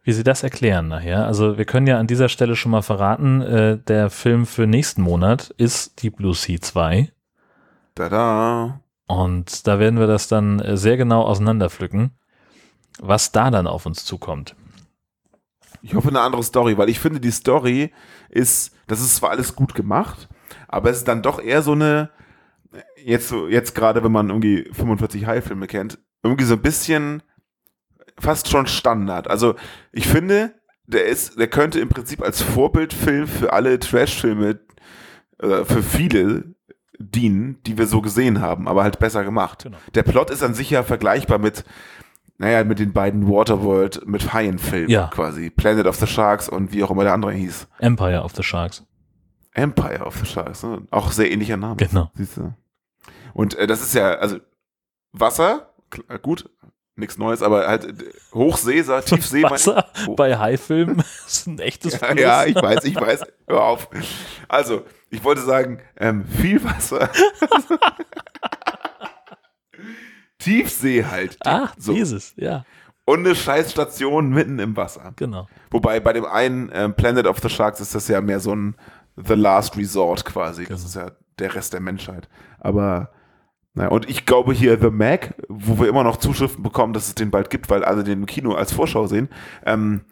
[0.07, 1.26] Wie sie das erklären nachher.
[1.26, 5.02] Also wir können ja an dieser Stelle schon mal verraten, äh, der Film für nächsten
[5.02, 7.11] Monat ist Deep Blue Sea 2
[7.96, 12.12] da und da werden wir das dann äh, sehr genau auseinanderpflücken,
[13.00, 14.54] was da dann auf uns zukommt.
[15.82, 17.92] Ich hoffe eine andere Story, weil ich finde, die Story
[18.28, 20.28] ist, das ist zwar alles gut gemacht,
[20.68, 22.11] aber es ist dann doch eher so eine,
[23.04, 27.24] jetzt jetzt gerade, wenn man irgendwie 45 High-Filme kennt, irgendwie so ein bisschen
[28.18, 29.28] fast schon Standard.
[29.28, 29.54] Also
[29.92, 30.54] ich finde,
[30.86, 34.60] der ist, der könnte im Prinzip als Vorbildfilm für alle Trash-Filme,
[35.40, 36.54] äh, für viele
[36.98, 39.64] dienen, die wir so gesehen haben, aber halt besser gemacht.
[39.64, 39.76] Genau.
[39.94, 41.64] Der Plot ist an sich ja vergleichbar mit,
[42.38, 45.08] naja, mit den beiden Waterworld, mit Haien-Filmen Ja.
[45.12, 45.50] quasi.
[45.50, 47.68] Planet of the Sharks und wie auch immer der andere hieß.
[47.80, 48.84] Empire of the Sharks.
[49.52, 50.62] Empire of the Sharks.
[50.62, 50.82] Ne?
[50.90, 51.76] Auch sehr ähnlicher Name.
[51.76, 52.10] Genau.
[52.14, 52.54] Siehst du.
[53.34, 54.38] Und äh, das ist ja, also
[55.12, 56.48] Wasser, klar, gut,
[56.97, 59.40] nichts Neues, aber halt äh, Hochsee, sag- Tiefsee.
[59.42, 60.14] mein- Wasser Oh.
[60.16, 62.20] bei Haifilmen ist ein echtes Ja, Fluss.
[62.20, 63.24] ja, ich weiß, ich weiß.
[63.49, 63.88] Hör auf.
[64.49, 67.09] Also, ich wollte sagen, ähm, viel Wasser.
[70.38, 71.36] Tiefsee halt.
[71.44, 71.92] Ach, so.
[71.92, 72.64] dieses, ja,
[73.05, 75.12] Und eine Scheißstation mitten im Wasser.
[75.16, 75.49] genau.
[75.70, 78.76] Wobei bei dem einen ähm, Planet of the Sharks ist das ja mehr so ein
[79.16, 80.66] The Last Resort quasi.
[80.66, 82.28] Das ist ja der Rest der Menschheit.
[82.61, 83.11] Aber,
[83.76, 87.14] naja, und ich glaube hier The Mac, wo wir immer noch Zuschriften bekommen, dass es
[87.14, 89.28] den bald gibt, weil alle den im Kino als Vorschau sehen,
[89.64, 90.04] ähm,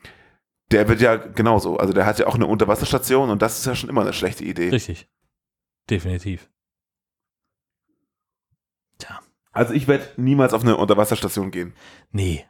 [0.71, 1.79] der wird ja genauso.
[1.79, 4.45] Also der hat ja auch eine Unterwasserstation und das ist ja schon immer eine schlechte
[4.45, 4.69] Idee.
[4.69, 5.09] Richtig.
[5.91, 6.49] Definitiv.
[9.53, 11.75] Also ich werde niemals auf eine Unterwasserstation gehen.
[12.11, 12.45] Nee.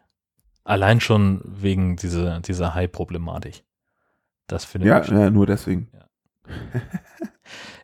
[0.64, 3.62] Allein schon wegen dieser, dieser Hai-Problematik.
[4.46, 5.08] Das finde Ja, ich.
[5.08, 5.90] ja, nur deswegen.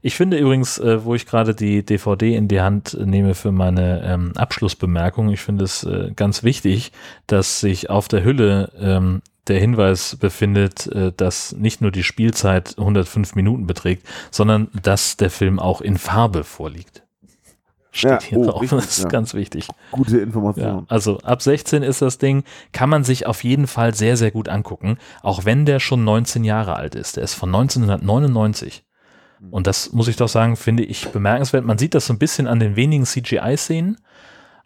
[0.02, 4.02] Ich finde übrigens, äh, wo ich gerade die DVD in die Hand nehme für meine
[4.02, 6.92] ähm, Abschlussbemerkung, ich finde es äh, ganz wichtig,
[7.26, 12.78] dass sich auf der Hülle ähm, der Hinweis befindet, äh, dass nicht nur die Spielzeit
[12.78, 16.99] 105 Minuten beträgt, sondern dass der Film auch in Farbe vorliegt.
[17.92, 18.60] Steht Ja, hier oh, drauf.
[18.62, 19.08] richtig, das ist ja.
[19.08, 19.68] ganz wichtig.
[19.90, 20.84] Gute Ja, Information.
[20.88, 24.48] also ab 16 ist das Ding, kann man sich auf jeden Fall sehr, sehr gut
[24.48, 27.16] angucken, auch wenn der schon 19 Jahre alt ist.
[27.16, 28.84] Der ist von 1999.
[29.50, 31.64] Und das muss ich doch sagen, finde ich bemerkenswert.
[31.64, 33.96] Man sieht das so ein bisschen an den wenigen CGI-Szenen,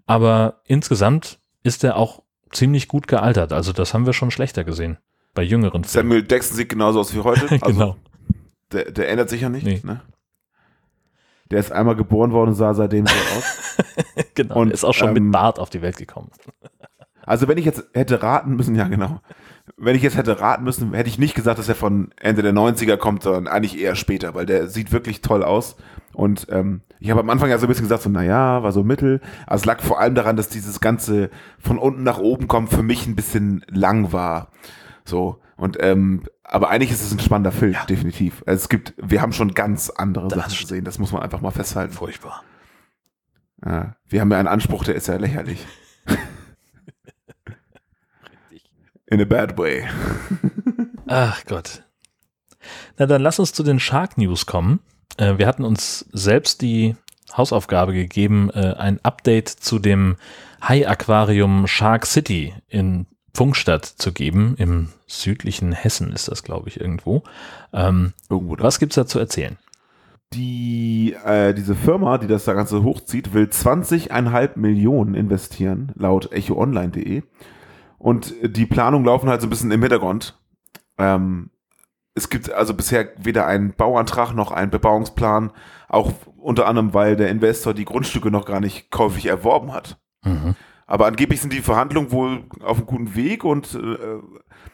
[0.06, 3.52] aber insgesamt ist der auch ziemlich gut gealtert.
[3.52, 4.98] Also das haben wir schon schlechter gesehen
[5.32, 6.08] bei jüngeren Filmen.
[6.10, 7.46] Samuel Jackson sieht genauso aus wie heute.
[7.62, 7.96] Also genau.
[8.72, 9.64] Der, der ändert sich ja nicht.
[9.64, 9.80] Nee.
[9.84, 10.00] Ne?
[11.50, 13.84] Der ist einmal geboren worden und sah seitdem so aus.
[14.34, 14.56] genau.
[14.56, 16.30] und, ist auch schon ähm, mit Bart auf die Welt gekommen.
[17.26, 19.20] Also wenn ich jetzt hätte raten müssen, ja genau.
[19.76, 22.52] Wenn ich jetzt hätte raten müssen, hätte ich nicht gesagt, dass er von Ende der
[22.52, 25.76] 90er kommt, sondern eigentlich eher später, weil der sieht wirklich toll aus.
[26.12, 28.84] Und ähm, ich habe am Anfang ja so ein bisschen gesagt, so, naja, war so
[28.84, 29.20] mittel.
[29.46, 32.82] Also es lag vor allem daran, dass dieses Ganze von unten nach oben kommen für
[32.82, 34.50] mich ein bisschen lang war.
[35.04, 35.40] So.
[35.56, 38.42] Und ähm, aber eigentlich ist es ein spannender Film, definitiv.
[38.46, 41.40] Also es gibt, wir haben schon ganz andere Das Sachen gesehen, das muss man einfach
[41.40, 41.92] mal festhalten.
[41.92, 42.44] Furchtbar.
[43.64, 45.66] Ja, wir haben ja einen Anspruch, der ist ja lächerlich.
[49.06, 49.88] In a bad way.
[51.06, 51.82] Ach Gott.
[52.98, 54.80] Na, dann lass uns zu den Shark News kommen.
[55.16, 56.96] Äh, wir hatten uns selbst die
[57.36, 60.16] Hausaufgabe gegeben, äh, ein Update zu dem
[60.62, 64.54] Hai-Aquarium Shark City in Pfungstadt zu geben.
[64.58, 67.24] Im südlichen Hessen ist das, glaube ich, irgendwo.
[67.72, 69.58] Ähm, Irgendwo was gibt's da zu erzählen?
[70.32, 77.22] Die, äh, diese Firma, die das da Ganze hochzieht, will 20,5 Millionen investieren, laut echoonline.de.
[77.98, 80.38] Und die Planungen laufen halt so ein bisschen im Hintergrund.
[80.98, 81.50] Ähm,
[82.14, 85.50] es gibt also bisher weder einen Bauantrag noch einen Bebauungsplan,
[85.88, 89.98] auch unter anderem, weil der Investor die Grundstücke noch gar nicht käuflich erworben hat.
[90.24, 90.54] Mhm.
[90.86, 94.18] Aber angeblich sind die Verhandlungen wohl auf einem guten Weg und äh,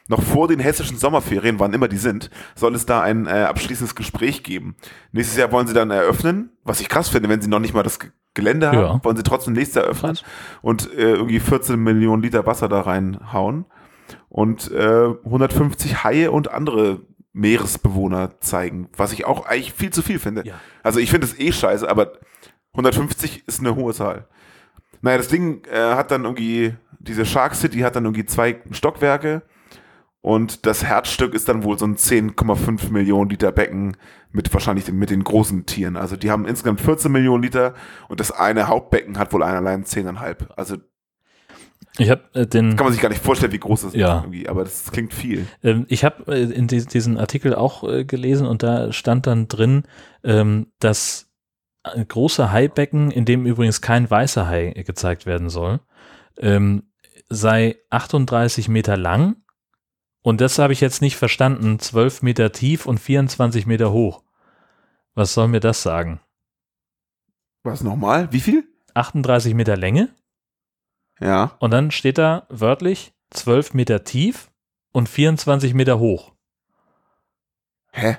[0.08, 3.94] noch vor den hessischen Sommerferien, wann immer die sind, soll es da ein äh, abschließendes
[3.94, 4.74] Gespräch geben.
[5.12, 7.84] Nächstes Jahr wollen sie dann eröffnen, was ich krass finde, wenn sie noch nicht mal
[7.84, 8.00] das
[8.34, 9.00] Gelände haben, Ja.
[9.04, 10.24] wollen sie trotzdem nächstes Jahr öffnen Krass.
[10.62, 13.66] und äh, irgendwie 14 Millionen Liter Wasser da reinhauen
[14.28, 17.00] und äh, 150 Haie und andere
[17.32, 20.42] Meeresbewohner zeigen, was ich auch eigentlich viel zu viel finde.
[20.44, 20.54] Ja.
[20.82, 22.12] Also ich finde es eh scheiße, aber
[22.72, 24.26] 150 ist eine hohe Zahl.
[25.02, 29.42] Naja, das Ding äh, hat dann irgendwie, diese Shark City hat dann irgendwie zwei Stockwerke
[30.20, 33.96] und das Herzstück ist dann wohl so ein 10,5 Millionen Liter Becken
[34.32, 35.96] mit wahrscheinlich den, mit den großen Tieren.
[35.96, 37.74] Also die haben insgesamt 14 Millionen Liter
[38.08, 40.50] und das eine Hauptbecken hat wohl ein allein 10,5.
[40.56, 40.76] Also
[41.98, 44.18] Ich habe äh, den kann man sich gar nicht vorstellen, wie groß das Ja.
[44.18, 45.46] ist irgendwie, aber das klingt viel.
[45.64, 49.48] Ähm, ich habe äh, in die, diesen Artikel auch äh, gelesen und da stand dann
[49.48, 49.84] drin,
[50.22, 51.29] ähm, dass
[51.82, 55.80] große Haibecken, in dem übrigens kein weißer Hai gezeigt werden soll,
[56.38, 56.90] ähm,
[57.28, 59.36] sei 38 Meter lang
[60.22, 64.22] und das habe ich jetzt nicht verstanden, 12 Meter tief und 24 Meter hoch.
[65.14, 66.20] Was soll mir das sagen?
[67.62, 68.32] Was nochmal?
[68.32, 68.64] Wie viel?
[68.94, 70.08] 38 Meter Länge
[71.20, 71.56] Ja.
[71.60, 74.50] und dann steht da wörtlich 12 Meter tief
[74.92, 76.32] und 24 Meter hoch.
[77.92, 78.16] Hä?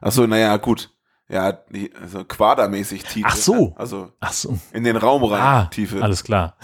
[0.00, 0.95] Achso, naja, gut.
[1.28, 1.58] Ja,
[2.00, 3.26] also quadermäßig Tiefe.
[3.28, 3.74] Ach so.
[3.76, 4.56] Also Ach so.
[4.72, 6.00] in den Raum rein, Ah, Tiefe.
[6.00, 6.54] alles klar.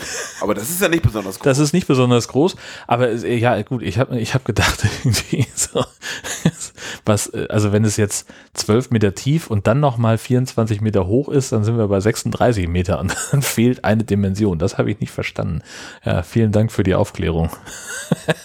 [0.40, 1.44] Aber das ist ja nicht besonders groß.
[1.44, 2.54] Das ist nicht besonders groß,
[2.86, 5.84] aber es- ja, gut, ich habe ich hab gedacht, irgendwie so,
[7.04, 11.28] was, äh, also wenn es jetzt 12 Meter tief und dann nochmal 24 Meter hoch
[11.28, 14.60] ist, dann sind wir bei 36 Meter und dann fehlt eine Dimension.
[14.60, 15.62] Das habe ich nicht verstanden.
[16.04, 17.50] Ja, vielen Dank für die Aufklärung.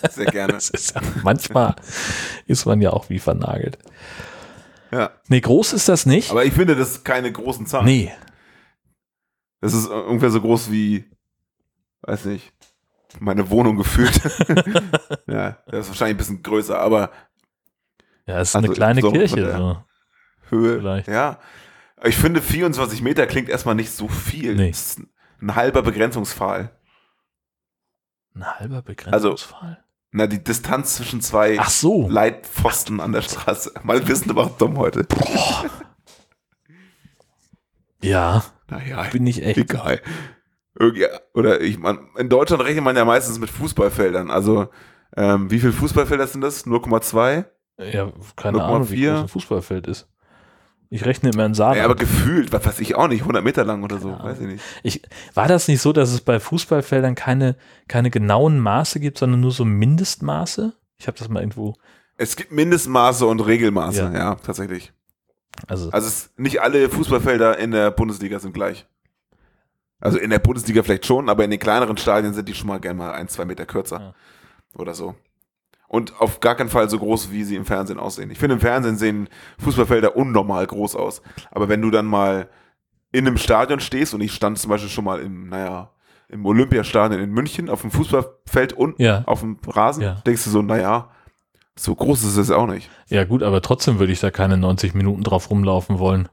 [0.09, 0.53] Sehr gerne.
[0.57, 1.75] Ist ja, manchmal
[2.47, 3.77] ist man ja auch wie vernagelt.
[4.91, 5.11] Ja.
[5.27, 6.31] Nee, groß ist das nicht.
[6.31, 7.85] Aber ich finde, das ist keine großen Zahlen.
[7.85, 8.11] nee,
[9.61, 11.05] Das ist ungefähr so groß wie,
[12.01, 12.53] weiß nicht,
[13.19, 14.15] meine Wohnung gefühlt.
[15.27, 17.11] ja, das ist wahrscheinlich ein bisschen größer, aber
[18.25, 19.55] ja, es ist Also eine kleine so Kirche.
[19.55, 19.83] So.
[20.49, 20.79] Höhe.
[20.79, 21.07] Vielleicht.
[21.07, 21.39] Ja.
[22.03, 24.55] Ich finde, 24 Meter klingt erstmal nicht so viel.
[24.55, 24.69] Nee.
[24.69, 25.01] Das ist
[25.41, 26.71] ein halber Begrenzungsfall.
[28.35, 29.83] Ein halber Begrenzungsfall.
[30.17, 32.09] Na, die Distanz zwischen zwei Ach so.
[32.09, 33.71] Leitpfosten an der Straße.
[33.83, 35.05] Mal wissen, aber auch dumm heute.
[38.01, 39.57] Ja, Naja, bin ich echt.
[39.59, 40.01] egal.
[40.79, 44.29] Irgendwie, oder ich meine, in Deutschland rechnet man ja meistens mit Fußballfeldern.
[44.31, 44.69] Also,
[45.15, 46.65] ähm, wie viele Fußballfelder sind das?
[46.65, 47.45] 0,2?
[47.79, 48.61] Ja, keine 0,4.
[48.61, 50.07] Ahnung, wie groß ein Fußballfeld ist.
[50.89, 51.79] Ich rechne immer in Saarland.
[51.79, 54.39] Ja, aber gefühlt, was weiß ich auch nicht, 100 Meter lang oder so, Keine weiß
[54.39, 54.63] ich nicht.
[54.83, 55.01] ich,
[55.33, 57.55] war das nicht so, dass es bei Fußballfeldern keine,
[57.87, 60.73] keine genauen Maße gibt, sondern nur so Mindestmaße?
[60.97, 61.75] Ich habe das mal irgendwo.
[62.17, 64.13] Es gibt Mindestmaße und Regelmaße, Ja.
[64.13, 64.93] ja, tatsächlich.
[65.67, 68.85] Also, Also es, nicht alle Fußballfelder in der Bundesliga sind gleich.
[69.99, 72.79] Also in der Bundesliga vielleicht schon, aber in den kleineren Stadien sind die schon mal
[72.79, 73.99] gerne mal ein, zwei Meter kürzer.
[73.99, 74.13] Ja.
[74.79, 75.15] Oder so.
[75.87, 78.29] Und auf gar keinen Fall so groß, wie sie im Fernsehen aussehen.
[78.29, 79.29] Ich finde, im Fernsehen sehen
[79.59, 81.21] Fußballfelder unnormal groß aus.
[81.49, 82.49] Aber wenn du dann mal
[83.13, 85.91] in einem Stadion stehst, und ich stand zum Beispiel schon mal im, naja,
[86.27, 89.23] im Olympiastadion in München auf dem Fußballfeld und ja.
[89.25, 90.15] auf dem Rasen, Ja.
[90.25, 91.09] denkst du so, naja,
[91.79, 92.89] so groß ist es auch nicht.
[93.07, 96.27] ja, gut, aber trotzdem würde ich da keine 90 Minuten drauf rumlaufen wollen.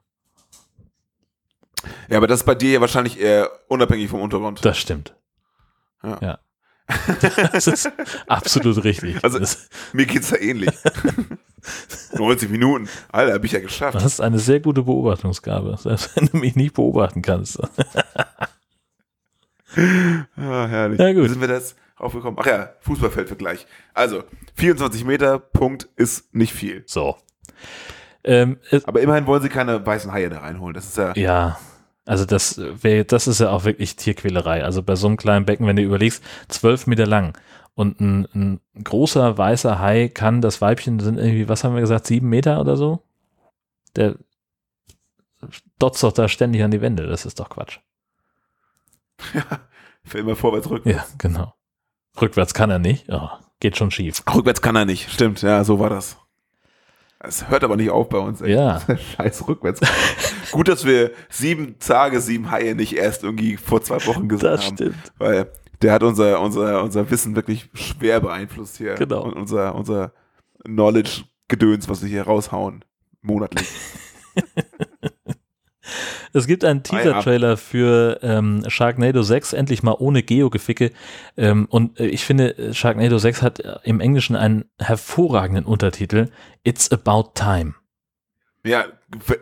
[2.08, 4.64] Ja, aber das ist bei dir ja wahrscheinlich eher unabhängig vom Untergrund.
[4.64, 5.14] Das stimmt.
[6.02, 6.18] Ja.
[6.20, 6.38] ja.
[7.52, 7.90] Das ist
[8.26, 9.22] absolut richtig.
[9.24, 10.70] Also- das, Mir geht's ja ähnlich.
[12.18, 12.88] 90 Minuten.
[13.10, 14.02] Alter, hab ich ja geschafft.
[14.02, 17.58] hast eine sehr gute Beobachtungsgabe, selbst wenn du mich nicht beobachten kannst.
[19.76, 21.00] Ja, herrlich.
[21.00, 21.24] Ja, gut.
[21.24, 22.38] Wie sind wir das aufgekommen?
[22.40, 23.66] Ach ja, Fußballfeldvergleich.
[23.92, 24.24] Also,
[24.56, 26.84] 24 Meter, Punkt, ist nicht viel.
[26.86, 27.16] So.
[28.22, 30.74] Ähm, Aber immerhin wollen sie keine weißen Haie da reinholen.
[30.74, 31.58] Das ist ja, Ja,
[32.06, 34.62] also das wäre, das ist ja auch wirklich Tierquälerei.
[34.64, 37.36] Also bei so einem kleinen Becken, wenn du überlegst, zwölf Meter lang
[37.74, 42.06] Und ein, ein großer weißer Hai kann, das Weibchen sind irgendwie, was haben wir gesagt,
[42.06, 43.02] sieben Meter oder so?
[43.96, 44.16] Der
[45.78, 47.78] dotzt doch da ständig an die Wände, das ist doch Quatsch.
[50.04, 51.10] Für immer vorwärts, rückwärts.
[51.10, 51.54] Ja, genau.
[52.20, 53.08] Rückwärts kann er nicht.
[53.08, 53.28] Oh,
[53.60, 54.22] geht schon schief.
[54.32, 55.10] Rückwärts kann er nicht.
[55.10, 56.18] Stimmt, ja, so war das.
[57.26, 58.40] Es hört aber nicht auf bei uns.
[58.40, 58.52] Ey.
[58.54, 58.80] Ja.
[59.16, 59.80] Scheiß rückwärts.
[60.52, 64.66] Gut, dass wir sieben Tage, sieben Haie nicht erst irgendwie vor zwei Wochen gesehen Das
[64.66, 64.76] haben.
[64.76, 65.12] stimmt.
[65.18, 65.50] Weil
[65.82, 68.94] der hat unser, unser, unser Wissen wirklich schwer beeinflusst hier.
[68.94, 69.22] Genau.
[69.24, 70.12] Und unser, unser
[70.64, 72.84] Knowledge-Gedöns, was wir hier raushauen.
[73.22, 73.68] Monatlich.
[76.36, 76.82] Es gibt einen ja.
[76.98, 80.90] Teaser-Trailer für ähm, Sharknado 6, endlich mal ohne Geo-Geficke.
[81.36, 86.30] Ähm, und äh, ich finde, äh, Sharknado 6 hat äh, im Englischen einen hervorragenden Untertitel.
[86.64, 87.74] It's About Time.
[88.64, 88.86] Ja,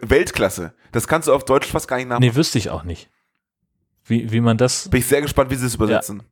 [0.03, 0.75] Weltklasse.
[0.93, 2.29] Das kannst du auf Deutsch fast gar nicht nachmachen.
[2.29, 3.09] Nee, wüsste ich auch nicht.
[4.05, 4.91] Wie, wie man das.
[4.91, 6.23] Bin ich sehr gespannt, wie sie es übersetzen.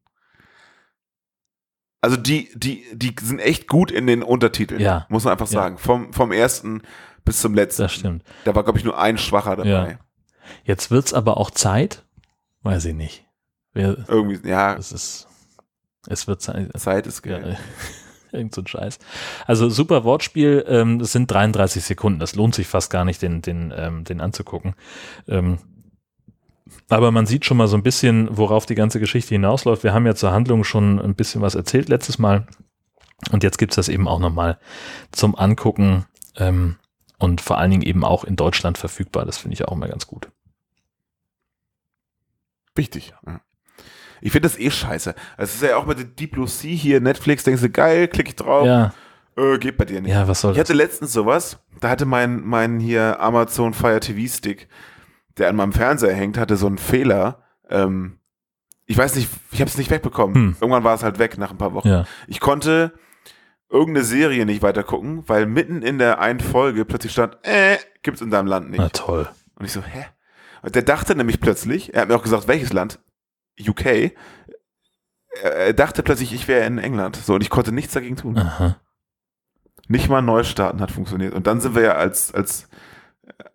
[2.02, 4.80] Also die, die, die sind echt gut in den Untertiteln.
[4.80, 5.06] Ja.
[5.08, 5.52] Muss man einfach Ja.
[5.52, 5.78] sagen.
[5.78, 6.82] Vom, vom ersten
[7.24, 7.82] bis zum letzten.
[7.82, 8.24] Das stimmt.
[8.44, 9.68] Da war, glaube ich, nur ein schwacher dabei.
[9.92, 9.98] Ja.
[10.64, 12.04] Jetzt wird's aber auch Zeit.
[12.62, 13.26] Weiß ich nicht.
[13.72, 15.26] Wer, Irgendwie, ja, es ist.
[16.06, 16.70] Es wird Zeit.
[16.78, 17.58] Zeit ist Ja, geil.
[18.32, 18.98] äh, irgend so ein Scheiß.
[19.46, 23.42] Also super Wortspiel, ähm, das sind 33 Sekunden, das lohnt sich fast gar nicht, den,
[23.42, 24.74] den, ähm, den anzugucken.
[25.28, 25.58] Ähm,
[26.88, 29.82] aber man sieht schon mal so ein bisschen, worauf die ganze Geschichte hinausläuft.
[29.84, 32.46] Wir haben ja zur Handlung schon ein bisschen was erzählt letztes Mal.
[33.32, 34.58] Und jetzt gibt's das eben auch nochmal
[35.12, 36.76] zum Angucken ähm,
[37.20, 39.24] und vor allen Dingen eben auch in Deutschland verfügbar.
[39.24, 40.28] Das finde ich auch mal ganz gut.
[42.74, 43.12] Wichtig.
[43.26, 43.40] Ja.
[44.20, 45.14] Ich finde das eh scheiße.
[45.38, 48.30] Es ist ja auch mit der Deep Blue Sea hier, Netflix, denkst du, geil, klicke
[48.30, 48.92] ich drauf, Ja,
[49.36, 50.12] äh, geht bei dir nicht.
[50.12, 50.64] ja, was soll Ich das?
[50.68, 54.68] hatte letztens sowas, da hatte mein, mein hier Amazon Fire TV Stick,
[55.38, 57.42] der an meinem Fernseher hängt, hatte so einen Fehler.
[57.70, 58.18] Ähm,
[58.84, 60.34] ich weiß nicht, ich habe es nicht wegbekommen.
[60.34, 60.56] Hm.
[60.60, 61.88] Irgendwann war es halt weg nach ein paar Wochen.
[61.88, 62.92] Ja, Ich konnte
[63.70, 68.20] irgendeine Serie nicht weiter gucken, weil mitten in der einen Folge plötzlich stand, äh, gibt's
[68.20, 68.80] in deinem Land nicht.
[68.80, 69.28] na toll.
[69.54, 70.06] Und ich so, hä?
[70.62, 72.98] Und der dachte nämlich plötzlich, er hat mir auch gesagt, welches Land?
[73.58, 74.12] UK.
[75.42, 77.16] Er, dachte plötzlich, ich wäre in England.
[77.16, 78.36] So, und ich konnte nichts dagegen tun.
[78.36, 78.76] Aha.
[79.88, 81.34] Nicht mal Neustarten hat funktioniert.
[81.34, 82.68] Und dann sind wir ja als, als,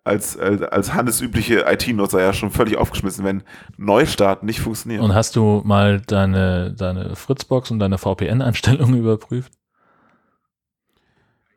[0.04, 3.42] als, als, als handelsübliche IT-Nutzer ja schon völlig aufgeschmissen, wenn
[3.76, 5.02] Neustarten nicht funktioniert.
[5.02, 9.52] Und hast du mal deine, deine Fritzbox und deine VPN-Einstellungen überprüft?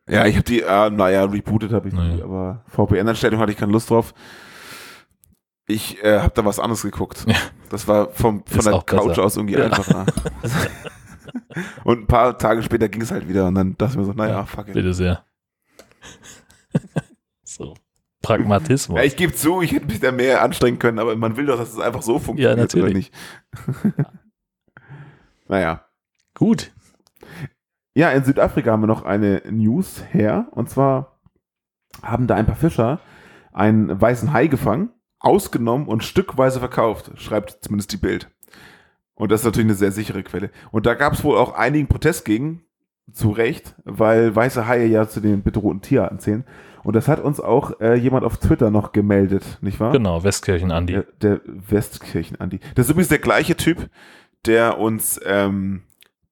[0.10, 2.16] Ja, ich habe die, äh, naja, rebootet habe ich Naja.
[2.18, 4.14] die, aber VPN-Einstellung hatte ich keine Lust drauf.
[5.68, 7.26] Ich äh, habe da was anderes geguckt.
[7.28, 7.36] Ja.
[7.70, 9.24] Das war vom, von Ist der Couch besser.
[9.24, 9.66] aus irgendwie Ja.
[9.66, 10.06] einfacher.
[11.84, 14.14] und ein paar Tage später ging es halt wieder und dann dachte ich mir so,
[14.14, 14.74] naja, fuck it.
[14.74, 15.24] Bitte sehr.
[17.44, 17.76] so.
[18.22, 18.98] Pragmatismus.
[18.98, 21.58] Ja, ich gebe zu, ich hätte mich da mehr anstrengen können, aber man will doch,
[21.58, 22.86] dass es einfach so funktioniert, Ja, natürlich.
[22.86, 23.14] oder nicht?
[25.48, 25.86] naja.
[26.36, 26.72] Gut.
[27.94, 30.48] Ja, in Südafrika haben wir noch eine News her.
[30.52, 31.20] Und zwar
[32.02, 33.00] haben da ein paar Fischer
[33.52, 38.30] einen weißen Hai gefangen, ausgenommen und stückweise verkauft, schreibt zumindest die Bild.
[39.16, 40.50] Und das ist natürlich eine sehr sichere Quelle.
[40.72, 42.64] Und da gab es wohl auch einigen Protest gegen,
[43.12, 46.46] zu Recht, weil weiße Haie ja zu den bedrohten Tierarten zählen.
[46.84, 49.92] Und das hat uns auch äh, jemand auf Twitter noch gemeldet, nicht wahr?
[49.92, 50.94] Genau, Westkirchen Andi.
[50.94, 52.60] Der, der Westkirchen-Andi.
[52.76, 53.90] Das ist übrigens der gleiche Typ,
[54.46, 55.82] der uns ähm,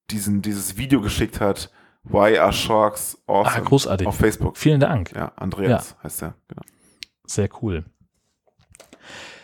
[0.10, 1.72] diesen, dieses Video geschickt hat,
[2.04, 3.66] Why are Sharks Ah, awesome?
[3.66, 4.08] großartig.
[4.08, 4.58] auf Facebook.
[4.58, 5.12] Vielen Dank.
[5.14, 6.36] Ja, Andreas heißt er.
[6.48, 6.62] Genau.
[7.26, 7.84] Sehr cool.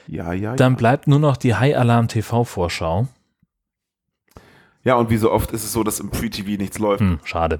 [0.07, 0.77] Ja, ja, Dann ja.
[0.77, 3.07] bleibt nur noch die High Alarm TV Vorschau.
[4.83, 7.01] Ja, und wie so oft ist es so, dass im Pre-TV nichts läuft.
[7.01, 7.59] Hm, schade.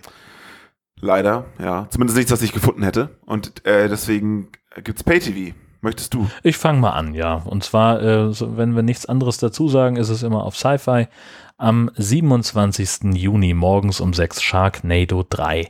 [1.00, 1.88] Leider, ja.
[1.90, 3.18] Zumindest nichts, was ich gefunden hätte.
[3.26, 4.50] Und äh, deswegen
[4.84, 5.54] gibt's Pay-TV.
[5.82, 6.30] Möchtest du?
[6.44, 7.36] Ich fange mal an, ja.
[7.36, 11.08] Und zwar, äh, so, wenn wir nichts anderes dazu sagen, ist es immer auf Sci-Fi.
[11.58, 13.14] Am 27.
[13.16, 15.70] Juni morgens um 6 Sharknado 3.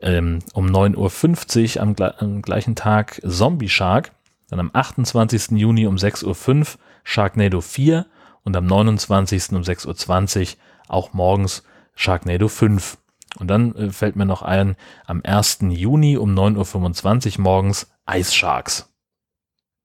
[0.00, 4.12] Ähm, um 9.50 Uhr am, am gleichen Tag Zombie Shark.
[4.50, 5.52] Dann am 28.
[5.52, 6.66] Juni um 6.05 Uhr
[7.04, 8.06] Sharknado 4.
[8.42, 9.52] Und am 29.
[9.52, 10.58] um 6.20 Uhr
[10.88, 11.62] auch morgens
[11.94, 12.98] Sharknado 5.
[13.38, 15.58] Und dann äh, fällt mir noch ein, am 1.
[15.70, 18.92] Juni um 9.25 Uhr morgens Ice Sharks.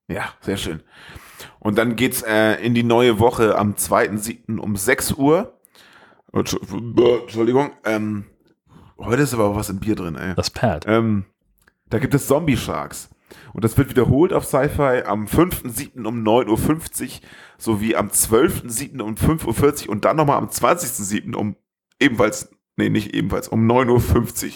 [0.07, 0.83] Ja, sehr schön.
[1.59, 4.57] Und dann geht's äh, in die neue Woche am 2.7.
[4.57, 5.59] um 6 Uhr.
[6.33, 7.71] Äh, Entschuldigung.
[7.83, 8.25] Ähm,
[8.97, 10.35] heute ist aber was im Bier drin, ey.
[10.35, 10.85] Das perlt.
[10.87, 11.25] Ähm,
[11.89, 13.09] da gibt es Zombie Sharks.
[13.53, 16.05] Und das wird wiederholt auf Sci-Fi am 5.7.
[16.05, 17.09] um 9.50 Uhr
[17.57, 19.01] sowie am 12.7.
[19.01, 21.35] um 5.40 Uhr und dann nochmal am 20.7.
[21.35, 21.55] um
[21.99, 24.51] ebenfalls, nee, nicht ebenfalls, um 9.50 Uhr.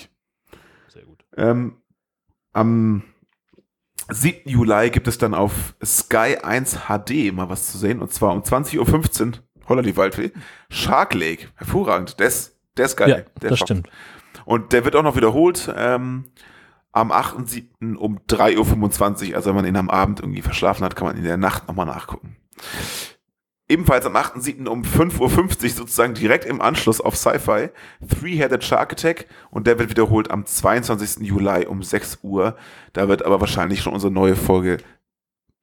[0.87, 1.25] Sehr gut.
[1.37, 1.77] Ähm,
[2.53, 3.03] am
[4.09, 4.49] 7.
[4.49, 8.41] Juli gibt es dann auf Sky 1 HD mal was zu sehen und zwar um
[8.41, 9.31] 20.15 Uhr,
[9.69, 10.31] holla die Waldfee,
[10.69, 13.09] Shark Lake, hervorragend, das Der ist geil.
[13.09, 13.89] ja, der das stimmt.
[14.45, 16.25] Und der wird auch noch wiederholt ähm,
[16.91, 17.95] am 8.7.
[17.95, 19.35] um 3.25 Uhr.
[19.37, 21.67] Also wenn man ihn am Abend irgendwie verschlafen hat, kann man ihn in der Nacht
[21.67, 22.35] nochmal nachgucken.
[23.69, 24.67] Ebenfalls am 8.7.
[24.67, 27.69] um 5.50 Uhr sozusagen direkt im Anschluss auf Sci-Fi
[28.07, 31.25] Three-Headed Shark Attack und der wird wiederholt am 22.
[31.25, 32.57] Juli um 6 Uhr.
[32.91, 34.77] Da wird aber wahrscheinlich schon unsere neue Folge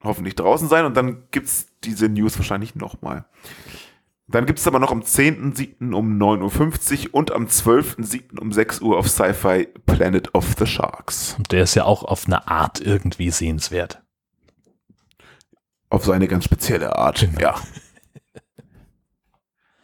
[0.03, 3.27] hoffentlich draußen sein und dann gibt's diese News wahrscheinlich nochmal.
[4.29, 5.93] Dann gibt's aber noch am 10.7.
[5.93, 8.39] um 9.50 Uhr und am 12.7.
[8.39, 11.35] um 6 Uhr auf Sci-Fi Planet of the Sharks.
[11.37, 14.03] Und der ist ja auch auf eine Art irgendwie sehenswert.
[15.91, 17.29] Auf seine ganz spezielle Art.
[17.41, 17.57] Ja.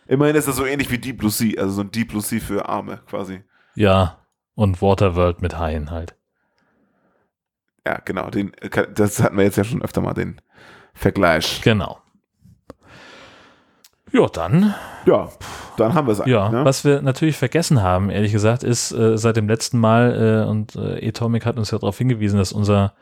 [0.09, 2.41] Immerhin ist er so ähnlich wie Deep Blue Sea, also so ein Deep Blue Sea
[2.41, 3.43] für Arme quasi.
[3.75, 4.19] Ja,
[4.55, 6.15] und Waterworld mit Haien halt.
[7.87, 8.31] Ja, genau.
[8.31, 8.53] Den,
[8.95, 10.41] das hatten wir jetzt ja schon öfter mal, den
[10.95, 11.61] Vergleich.
[11.63, 11.99] Genau.
[14.13, 14.75] Ja, dann.
[15.05, 15.29] Ja,
[15.77, 16.65] dann haben wir es Ja, ne?
[16.65, 20.75] was wir natürlich vergessen haben, ehrlich gesagt, ist äh, seit dem letzten Mal, äh, und
[20.77, 22.95] äh, Atomic hat uns ja darauf hingewiesen, dass unser,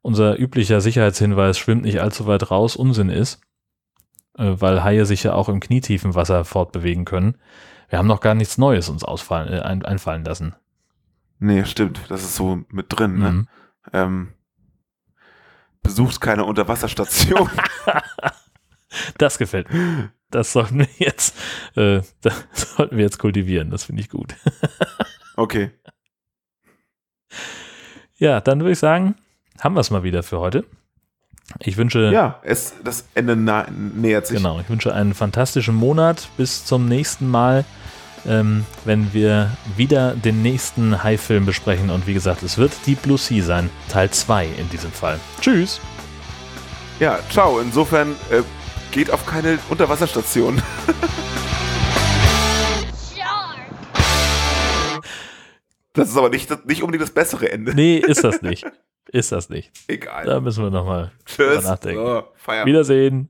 [0.00, 3.40] unser üblicher Sicherheitshinweis schwimmt nicht allzu weit raus, Unsinn ist,
[4.40, 7.36] weil Haie sich ja auch im knietiefen Wasser fortbewegen können.
[7.88, 10.54] Wir haben noch gar nichts Neues uns ausfallen, äh, ein, einfallen lassen.
[11.38, 12.00] Nee, stimmt.
[12.08, 13.30] Das ist so mit drin, ne?
[13.32, 13.48] Mhm.
[13.92, 14.28] Ähm,
[15.82, 17.50] besucht keine Unterwasserstation.
[19.18, 20.10] Das gefällt mir.
[20.30, 21.36] Das sollten wir jetzt,
[21.76, 23.70] äh, das sollten wir jetzt kultivieren.
[23.70, 24.34] Das finde ich gut.
[25.36, 25.70] okay.
[28.16, 29.16] Ja, dann würde ich sagen,
[29.60, 30.64] haben wir es mal wieder für heute.
[31.58, 34.36] Ich wünsche, Ja, es, das Ende nähert sich.
[34.38, 36.28] genau, ich wünsche einen fantastischen Monat.
[36.36, 37.64] Bis zum nächsten Mal,
[38.26, 41.90] ähm, wenn wir wieder den nächsten High-Film besprechen.
[41.90, 45.18] Und wie gesagt, es wird Deep Blue Sea sein, Teil 2 in diesem Fall.
[45.40, 45.80] Tschüss.
[46.98, 47.60] Ja, ciao.
[47.60, 48.42] Insofern äh,
[48.90, 50.60] geht auf keine Unterwasserstation.
[55.92, 57.74] Das ist aber nicht, nicht unbedingt das bessere Ende.
[57.74, 58.64] Nee, ist das nicht.
[59.12, 59.72] Ist das nicht.
[59.88, 60.24] Egal.
[60.24, 62.04] Da müssen wir nochmal nachdenken.
[62.04, 62.24] So.
[62.64, 63.28] Wiedersehen.